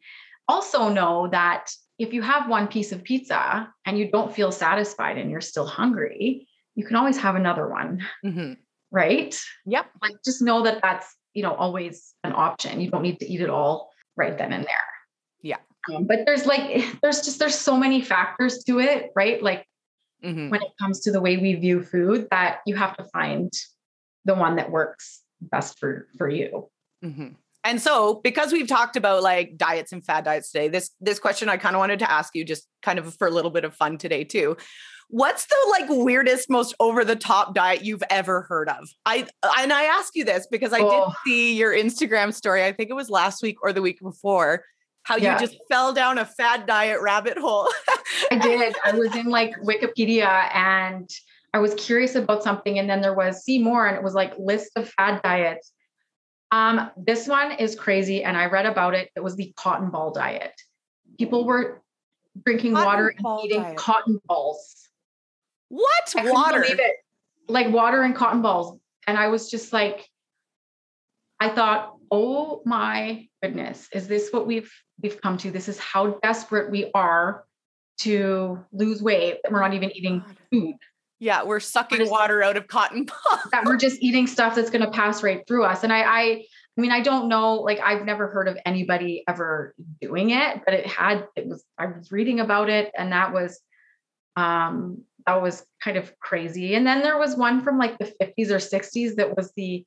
also 0.49 0.89
know 0.89 1.29
that 1.31 1.71
if 1.99 2.13
you 2.13 2.23
have 2.23 2.49
one 2.49 2.69
piece 2.69 2.93
of 2.93 3.05
pizza 3.05 3.73
and 3.87 3.99
you 3.99 4.11
don't 4.11 4.35
feel 4.35 4.51
satisfied 4.51 5.19
and 5.19 5.31
you're 5.31 5.41
still 5.41 5.67
hungry, 5.67 6.49
you 6.75 6.85
can 6.85 6.97
always 6.97 7.17
have 7.19 7.37
another 7.37 7.69
one. 7.69 8.05
Mm-hmm. 8.25 8.55
Right. 8.91 9.39
Yep. 9.67 9.87
Like 10.03 10.15
just 10.25 10.43
know 10.43 10.63
that 10.63 10.81
that's, 10.83 11.15
you 11.35 11.43
know, 11.43 11.55
always 11.55 12.15
an 12.25 12.33
option. 12.33 12.81
You 12.81 12.91
don't 12.91 13.03
need 13.03 13.21
to 13.21 13.27
eat 13.27 13.41
it 13.41 13.51
all 13.51 13.91
right 14.17 14.37
then 14.37 14.53
and 14.53 14.65
there. 14.65 14.71
Yeah. 15.43 15.57
Um, 15.93 16.07
but 16.07 16.21
there's 16.27 16.47
like, 16.47 16.85
there's 17.03 17.23
just, 17.23 17.39
there's 17.39 17.59
so 17.59 17.77
many 17.77 18.01
factors 18.01 18.65
to 18.65 18.81
it, 18.81 19.11
right? 19.15 19.43
Like 19.43 19.67
mm-hmm. 20.25 20.51
when 20.51 20.63
it 20.63 20.71
comes 20.81 21.01
to 21.01 21.13
the 21.13 21.21
way 21.21 21.37
we 21.37 21.55
view 21.55 21.83
food 21.83 22.29
that 22.31 22.59
you 22.67 22.77
have 22.77 22.97
to 22.97 23.05
find 23.05 23.53
the 24.25 24.35
one 24.35 24.57
that 24.57 24.71
works 24.71 25.23
best 25.41 25.79
for, 25.79 26.09
for 26.17 26.29
you. 26.29 26.69
Mm-hmm. 27.05 27.29
And 27.65 27.81
so, 27.81 28.21
because 28.23 28.53
we've 28.53 28.69
talked 28.69 28.97
about 28.97 29.23
like 29.23 29.57
diets 29.57 29.93
and 29.93 30.05
fad 30.05 30.25
diets 30.25 30.53
today, 30.53 30.69
this 30.69 30.91
this 31.01 31.19
question 31.19 31.49
I 31.49 31.57
kind 31.57 31.75
of 31.75 31.81
wanted 31.81 31.99
to 32.01 32.11
ask 32.11 32.35
you, 32.35 32.45
just 32.45 32.69
kind 32.83 32.99
of 32.99 33.15
for 33.17 33.27
a 33.27 33.31
little 33.31 33.51
bit 33.51 33.65
of 33.65 33.75
fun 33.75 33.97
today 33.97 34.23
too. 34.23 34.57
What's 35.09 35.47
the 35.47 35.57
like 35.71 35.87
weirdest, 35.89 36.51
most 36.51 36.75
over 36.79 37.05
the 37.05 37.17
top 37.17 37.55
diet 37.55 37.83
you've 37.83 38.03
ever 38.11 38.43
heard 38.43 38.69
of? 38.69 38.89
I 39.07 39.27
and 39.59 39.73
I 39.73 39.85
ask 39.85 40.15
you 40.15 40.25
this 40.25 40.47
because 40.51 40.73
I 40.73 40.81
oh. 40.81 41.07
did 41.07 41.17
see 41.25 41.57
your 41.57 41.75
Instagram 41.75 42.35
story. 42.35 42.65
I 42.65 42.73
think 42.73 42.91
it 42.91 42.95
was 42.95 43.09
last 43.09 43.43
week 43.43 43.57
or 43.63 43.73
the 43.73 43.83
week 43.83 44.01
before. 44.01 44.65
How 45.05 45.17
yeah. 45.17 45.35
you 45.35 45.47
just 45.47 45.59
fell 45.71 45.93
down 45.93 46.19
a 46.19 46.25
fad 46.25 46.67
diet 46.67 47.01
rabbit 47.01 47.39
hole. 47.39 47.69
I 48.31 48.39
did. 48.39 48.75
I 48.85 48.93
was 48.93 49.15
in 49.15 49.27
like 49.27 49.55
Wikipedia 49.63 50.55
and 50.55 51.09
I 51.55 51.59
was 51.59 51.75
curious 51.75 52.15
about 52.15 52.43
something, 52.43 52.79
and 52.79 52.91
then 52.91 53.01
there 53.01 53.15
was 53.15 53.45
see 53.45 53.59
more, 53.59 53.87
and 53.87 53.97
it 53.97 54.03
was 54.03 54.15
like 54.15 54.33
list 54.39 54.73
of 54.77 54.89
fad 54.91 55.23
diets. 55.23 55.73
Um, 56.55 56.93
this 56.97 57.27
one 57.27 57.51
is 57.51 57.75
crazy, 57.75 58.23
and 58.23 58.37
I 58.37 58.47
read 58.47 58.65
about 58.65 58.95
it. 58.95 59.11
It 59.17 59.21
was 59.21 59.35
the 59.35 59.53
cotton 59.57 59.91
ball 59.91 60.13
diet. 60.13 60.53
People 61.19 61.45
were 61.45 61.83
drinking 62.45 62.75
cotton 62.75 62.87
water 62.87 63.15
and 63.19 63.41
eating 63.45 63.63
diet. 63.63 63.77
cotton 63.77 64.21
balls. 64.27 64.89
What? 65.69 66.15
I 66.17 66.31
water? 66.31 66.61
Believe 66.61 66.79
it. 66.79 66.97
Like 67.49 67.73
water 67.73 68.03
and 68.03 68.15
cotton 68.15 68.41
balls. 68.41 68.79
And 69.09 69.19
I 69.19 69.29
was 69.29 69.51
just 69.51 69.73
like, 69.73 70.09
I 71.41 71.49
thought, 71.49 71.97
oh 72.13 72.63
my 72.65 73.27
goodness, 73.43 73.89
is 73.93 74.07
this 74.07 74.33
what 74.33 74.47
we've 74.47 74.73
we've 75.03 75.21
come 75.21 75.37
to? 75.39 75.51
This 75.51 75.69
is 75.69 75.79
how 75.81 76.19
desperate 76.23 76.71
we 76.71 76.89
are 76.95 77.47
to 77.99 78.65
lose 78.71 79.03
weight 79.03 79.41
that 79.43 79.51
we're 79.53 79.61
not 79.61 79.75
even 79.75 79.91
eating 79.91 80.23
food. 80.53 80.77
Yeah, 81.19 81.45
we're 81.45 81.61
sucking 81.61 82.01
we're 82.01 82.11
water 82.11 82.43
out 82.43 82.57
of 82.57 82.67
cotton 82.67 83.05
balls. 83.31 83.41
that 83.53 83.65
we're 83.65 83.77
just 83.77 84.03
eating 84.03 84.27
stuff 84.27 84.55
that's 84.55 84.71
going 84.71 84.85
to 84.85 84.91
pass 84.91 85.23
right 85.23 85.43
through 85.47 85.65
us. 85.65 85.85
And 85.85 85.93
I, 85.93 86.03
I, 86.03 86.21
I 86.77 86.81
mean, 86.81 86.91
I 86.91 87.01
don't 87.01 87.29
know. 87.29 87.55
Like, 87.55 87.81
I've 87.81 88.05
never 88.05 88.29
heard 88.29 88.49
of 88.49 88.59
anybody 88.67 89.23
ever 89.29 89.75
doing 90.01 90.31
it, 90.31 90.63
but 90.65 90.75
it 90.75 90.87
had. 90.87 91.27
It 91.37 91.47
was. 91.47 91.65
I 91.79 91.87
was 91.87 92.11
reading 92.11 92.41
about 92.41 92.69
it, 92.69 92.91
and 92.97 93.13
that 93.13 93.33
was 93.33 93.61
um 94.37 95.05
that 95.27 95.41
was 95.41 95.65
kind 95.83 95.97
of 95.97 96.19
crazy. 96.19 96.75
And 96.75 96.87
then 96.87 97.03
there 97.03 97.19
was 97.19 97.37
one 97.37 97.63
from 97.63 97.79
like 97.79 97.97
the 97.99 98.13
50s 98.21 98.51
or 98.51 98.57
60s 98.57 99.15
that 99.17 99.37
was 99.37 99.53
the 99.57 99.85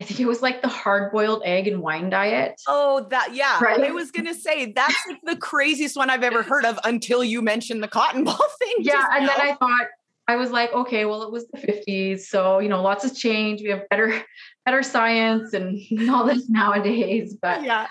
I 0.00 0.06
think 0.06 0.18
it 0.18 0.26
was 0.26 0.40
like 0.40 0.62
the 0.62 0.68
hard 0.68 1.12
boiled 1.12 1.42
egg 1.44 1.68
and 1.68 1.82
wine 1.82 2.08
diet. 2.08 2.54
Oh, 2.66 3.06
that 3.10 3.34
yeah. 3.34 3.62
Right. 3.62 3.82
I 3.82 3.90
was 3.90 4.10
gonna 4.10 4.32
say 4.32 4.72
that's 4.72 4.96
like 5.06 5.18
the 5.24 5.36
craziest 5.36 5.94
one 5.94 6.08
I've 6.08 6.22
ever 6.22 6.42
heard 6.42 6.64
of 6.64 6.78
until 6.84 7.22
you 7.22 7.42
mentioned 7.42 7.82
the 7.82 7.88
cotton 7.88 8.24
ball 8.24 8.38
thing. 8.58 8.76
Yeah. 8.78 8.92
just 8.92 9.08
And 9.12 9.28
then. 9.28 9.40
I 9.40 9.54
thought, 9.56 9.86
I 10.30 10.36
was 10.36 10.50
like, 10.50 10.72
okay, 10.72 11.04
well, 11.06 11.22
it 11.22 11.32
was 11.32 11.48
the 11.48 11.58
50s. 11.58 12.20
So, 12.20 12.60
you 12.60 12.68
know, 12.68 12.80
lots 12.82 13.02
has 13.02 13.18
changed. 13.18 13.64
We 13.64 13.70
have 13.70 13.88
better, 13.88 14.22
better 14.64 14.82
science 14.82 15.52
and 15.52 15.80
all 16.10 16.24
this 16.24 16.48
nowadays. 16.48 17.36
But 17.40 17.64
yeah. 17.64 17.88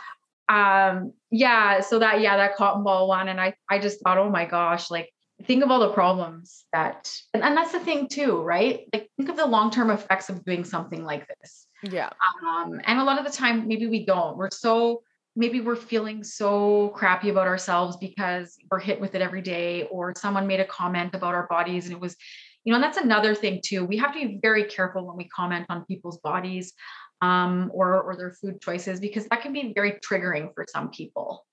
um, 0.48 1.14
yeah, 1.32 1.82
so 1.82 2.00
that, 2.00 2.22
yeah, 2.22 2.38
that 2.38 2.56
cotton 2.56 2.84
ball 2.84 3.08
one. 3.08 3.28
And 3.28 3.42
I, 3.42 3.56
I 3.70 3.80
just 3.80 4.02
thought, 4.02 4.18
oh 4.18 4.30
my 4.30 4.46
gosh, 4.46 4.90
like 4.90 5.12
think 5.44 5.64
of 5.64 5.70
all 5.72 5.82
the 5.82 5.94
problems 5.94 6.64
that, 6.72 7.12
and, 7.34 7.44
and 7.44 7.58
that's 7.58 7.74
the 7.74 7.80
thing 7.80 8.08
too, 8.08 8.42
right? 8.42 8.88
Like 8.94 9.10
think 9.18 9.30
of 9.30 9.36
the 9.36 9.46
long-term 9.46 9.90
effects 9.90 10.30
of 10.30 10.44
doing 10.46 10.64
something 10.64 11.04
like 11.04 11.28
this. 11.28 11.68
Yeah. 11.84 12.10
Um, 12.46 12.80
and 12.86 13.00
a 13.00 13.04
lot 13.04 13.20
of 13.20 13.26
the 13.26 13.38
time, 13.38 13.68
maybe 13.68 13.88
we 13.88 14.06
don't. 14.06 14.38
We're 14.38 14.52
so 14.52 15.04
maybe 15.40 15.62
we're 15.62 15.76
feeling 15.78 16.22
so 16.22 16.90
crappy 16.90 17.30
about 17.30 17.48
ourselves 17.48 17.96
because 17.96 18.58
we're 18.70 18.80
hit 18.80 19.00
with 19.00 19.16
it 19.16 19.22
every 19.22 19.42
day, 19.42 19.88
or 19.90 20.14
someone 20.18 20.46
made 20.46 20.60
a 20.60 20.66
comment 20.66 21.16
about 21.16 21.34
our 21.34 21.48
bodies, 21.48 21.86
and 21.86 21.94
it 21.94 22.00
was, 22.00 22.18
you 22.66 22.72
know, 22.72 22.76
and 22.76 22.84
that's 22.84 22.98
another 22.98 23.34
thing 23.34 23.62
too. 23.64 23.86
We 23.86 23.96
have 23.98 24.14
to 24.14 24.20
be 24.20 24.40
very 24.42 24.66
careful 24.66 25.08
when 25.08 25.16
we 25.16 25.30
comment 25.30 25.66
on 25.70 25.86
people's 25.86 26.20
bodies 26.20 26.74
um, 27.22 27.72
or 27.74 28.02
or 28.02 28.18
their 28.18 28.34
food 28.34 28.62
choices 28.62 29.00
because 29.00 29.28
that 29.28 29.42
can 29.42 29.54
be 29.54 29.72
very 29.74 29.94
triggering 30.08 30.54
for 30.54 30.66
some 30.70 30.90
people. 30.90 31.46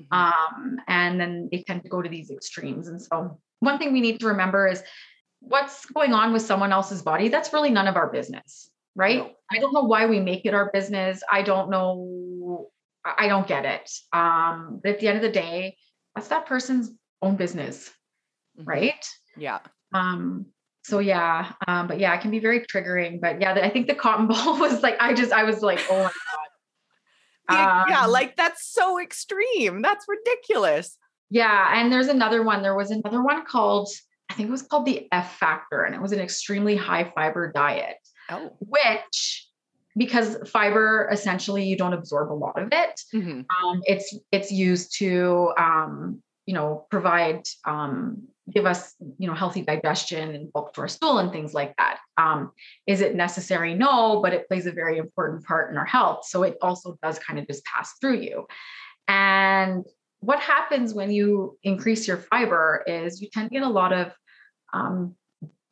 Mhm. 0.00 0.16
Um, 0.16 0.80
and 0.86 1.20
then 1.20 1.48
they 1.50 1.64
tend 1.64 1.82
to 1.82 1.88
go 1.88 2.00
to 2.00 2.08
these 2.08 2.30
extremes. 2.30 2.86
And 2.86 3.02
so, 3.02 3.40
one 3.58 3.78
thing 3.78 3.92
we 3.92 4.00
need 4.00 4.20
to 4.20 4.26
remember 4.28 4.68
is 4.68 4.82
what's 5.40 5.84
going 5.86 6.12
on 6.12 6.32
with 6.32 6.42
someone 6.42 6.72
else's 6.72 7.02
body. 7.02 7.28
That's 7.28 7.52
really 7.52 7.70
none 7.70 7.88
of 7.88 7.96
our 7.96 8.08
business, 8.10 8.70
right? 8.94 9.18
No. 9.18 9.30
I 9.50 9.58
don't 9.58 9.74
know 9.74 9.82
why 9.82 10.06
we 10.06 10.20
make 10.20 10.46
it 10.46 10.54
our 10.54 10.70
business. 10.72 11.22
I 11.30 11.42
don't 11.42 11.70
know. 11.70 12.22
I 13.04 13.28
don't 13.28 13.46
get 13.46 13.64
it. 13.64 13.90
Um, 14.12 14.80
but 14.82 14.92
at 14.92 15.00
the 15.00 15.08
end 15.08 15.16
of 15.16 15.22
the 15.22 15.30
day, 15.32 15.76
that's 16.14 16.28
that 16.28 16.46
person's 16.46 16.90
own 17.20 17.36
business, 17.36 17.90
Mhm. 18.58 18.66
right? 18.66 19.06
Yeah. 19.36 19.58
Um, 19.94 20.46
so 20.84 20.98
yeah, 20.98 21.52
um, 21.68 21.86
but 21.86 21.98
yeah, 22.00 22.14
it 22.14 22.20
can 22.20 22.30
be 22.30 22.38
very 22.40 22.60
triggering. 22.60 23.20
But 23.20 23.40
yeah, 23.40 23.52
I 23.54 23.70
think 23.70 23.86
the 23.86 23.94
cotton 23.94 24.26
ball 24.28 24.58
was 24.58 24.82
like, 24.82 24.96
I 25.00 25.14
just, 25.14 25.32
I 25.32 25.44
was 25.44 25.62
like, 25.62 25.80
oh 25.90 25.96
my 25.96 26.02
god. 26.04 26.12
Yeah, 27.50 27.84
yeah, 27.88 28.04
Um, 28.04 28.10
like 28.12 28.36
that's 28.36 28.72
so 28.72 29.00
extreme. 29.00 29.82
That's 29.82 30.06
ridiculous. 30.08 30.96
Yeah, 31.28 31.72
and 31.80 31.92
there's 31.92 32.06
another 32.06 32.42
one. 32.42 32.62
There 32.62 32.76
was 32.76 32.90
another 32.90 33.22
one 33.22 33.44
called, 33.44 33.88
I 34.30 34.34
think 34.34 34.48
it 34.48 34.52
was 34.52 34.62
called 34.62 34.86
the 34.86 35.08
F 35.12 35.36
Factor, 35.38 35.82
and 35.82 35.94
it 35.94 36.00
was 36.00 36.12
an 36.12 36.20
extremely 36.20 36.76
high 36.76 37.10
fiber 37.14 37.50
diet, 37.52 37.96
Oh. 38.30 38.56
which 38.60 39.48
because 39.96 40.36
fiber 40.48 41.08
essentially 41.12 41.64
you 41.64 41.76
don't 41.76 41.92
absorb 41.92 42.32
a 42.32 42.34
lot 42.34 42.60
of 42.60 42.68
it. 42.72 43.00
Mhm. 43.12 43.46
Um, 43.50 43.82
it's 43.84 44.16
it's 44.30 44.50
used 44.50 44.96
to 44.98 45.52
um, 45.58 46.22
you 46.46 46.54
know 46.54 46.86
provide 46.90 47.42
um, 47.64 48.28
give 48.50 48.66
us 48.66 48.94
you 49.18 49.26
know 49.26 49.34
healthy 49.34 49.62
digestion 49.62 50.34
and 50.34 50.52
bulk 50.52 50.72
to 50.74 50.80
our 50.82 50.88
stool 50.88 51.18
and 51.18 51.30
things 51.30 51.54
like 51.54 51.74
that. 51.76 51.98
Um, 52.16 52.52
is 52.86 53.00
it 53.00 53.14
necessary? 53.14 53.74
No, 53.74 54.20
but 54.22 54.32
it 54.32 54.48
plays 54.48 54.66
a 54.66 54.72
very 54.72 54.98
important 54.98 55.44
part 55.44 55.70
in 55.70 55.76
our 55.76 55.84
health. 55.84 56.24
So 56.26 56.42
it 56.42 56.56
also 56.62 56.98
does 57.02 57.18
kind 57.18 57.38
of 57.38 57.46
just 57.46 57.64
pass 57.64 57.94
through 58.00 58.20
you. 58.20 58.46
And 59.08 59.84
what 60.20 60.38
happens 60.38 60.94
when 60.94 61.10
you 61.10 61.58
increase 61.64 62.06
your 62.06 62.16
fiber 62.16 62.84
is 62.86 63.20
you 63.20 63.28
tend 63.32 63.50
to 63.50 63.54
get 63.54 63.64
a 63.64 63.68
lot 63.68 63.92
of 63.92 64.12
um, 64.72 65.16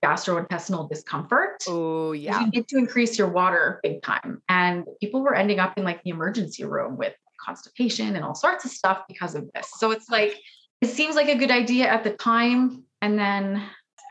gastrointestinal 0.04 0.88
discomfort. 0.88 1.62
Oh, 1.68 2.12
yeah. 2.12 2.40
You 2.40 2.46
need 2.48 2.68
to 2.68 2.78
increase 2.78 3.18
your 3.18 3.28
water 3.28 3.80
big 3.82 4.02
time. 4.02 4.42
And 4.48 4.84
people 5.00 5.22
were 5.22 5.34
ending 5.34 5.58
up 5.58 5.76
in 5.76 5.84
like 5.84 6.02
the 6.02 6.10
emergency 6.10 6.64
room 6.64 6.96
with 6.96 7.14
constipation 7.44 8.16
and 8.16 8.24
all 8.24 8.34
sorts 8.34 8.64
of 8.64 8.70
stuff 8.70 9.02
because 9.08 9.34
of 9.34 9.48
this. 9.54 9.68
So 9.78 9.90
it's 9.90 10.08
like, 10.08 10.38
it 10.80 10.88
seems 10.88 11.16
like 11.16 11.28
a 11.28 11.36
good 11.36 11.50
idea 11.50 11.86
at 11.86 12.04
the 12.04 12.12
time. 12.12 12.84
And 13.02 13.18
then 13.18 13.62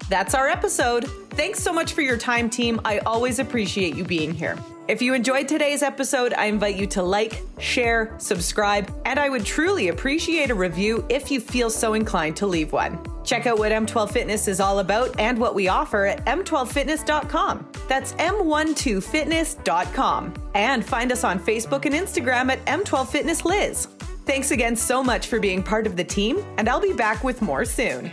That's 0.10 0.34
our 0.34 0.48
episode. 0.48 1.06
Thanks 1.32 1.60
so 1.60 1.74
much 1.74 1.94
for 1.94 2.02
your 2.02 2.18
time, 2.18 2.50
team. 2.50 2.80
I 2.86 3.00
always 3.00 3.40
appreciate 3.40 3.96
you 3.96 4.04
being 4.04 4.34
here. 4.34 4.58
If 4.88 5.02
you 5.02 5.14
enjoyed 5.14 5.50
today's 5.50 5.84
episode, 5.84 6.34
I 6.34 6.46
invite 6.46 6.78
you 6.78 6.88
to 6.88 7.04
like, 7.04 7.44
share, 7.60 8.16
subscribe, 8.20 8.90
and 9.06 9.20
I 9.20 9.28
would 9.28 9.46
truly 9.46 9.90
appreciate 9.90 10.50
a 10.50 10.56
review 10.56 11.06
if 11.10 11.30
you 11.30 11.42
feel 11.42 11.70
so 11.70 11.94
inclined 11.94 12.38
to 12.38 12.48
leave 12.48 12.72
one. 12.72 12.98
Check 13.26 13.48
out 13.48 13.60
what 13.60 13.74
M12 13.74 14.10
Fitness 14.10 14.48
is 14.48 14.62
all 14.62 14.80
about 14.80 15.20
and 15.20 15.38
what 15.38 15.54
we 15.54 15.68
offer 15.68 16.06
at 16.06 16.26
m12fitness.com. 16.26 17.70
That's 17.90 18.14
m12fitness.com. 18.14 20.34
And 20.56 20.86
find 20.86 21.12
us 21.12 21.26
on 21.26 21.38
Facebook 21.38 21.86
and 21.86 21.94
Instagram 21.94 22.50
at 22.50 22.66
m12fitnessliz. 22.66 23.88
Thanks 24.26 24.52
again 24.52 24.78
so 24.78 25.04
much 25.04 25.28
for 25.28 25.42
being 25.42 25.62
part 25.62 25.86
of 25.86 25.98
the 25.98 26.06
team, 26.06 26.42
and 26.58 26.70
I'll 26.70 26.80
be 26.80 26.94
back 26.94 27.26
with 27.26 27.42
more 27.42 27.66
soon. 27.66 28.10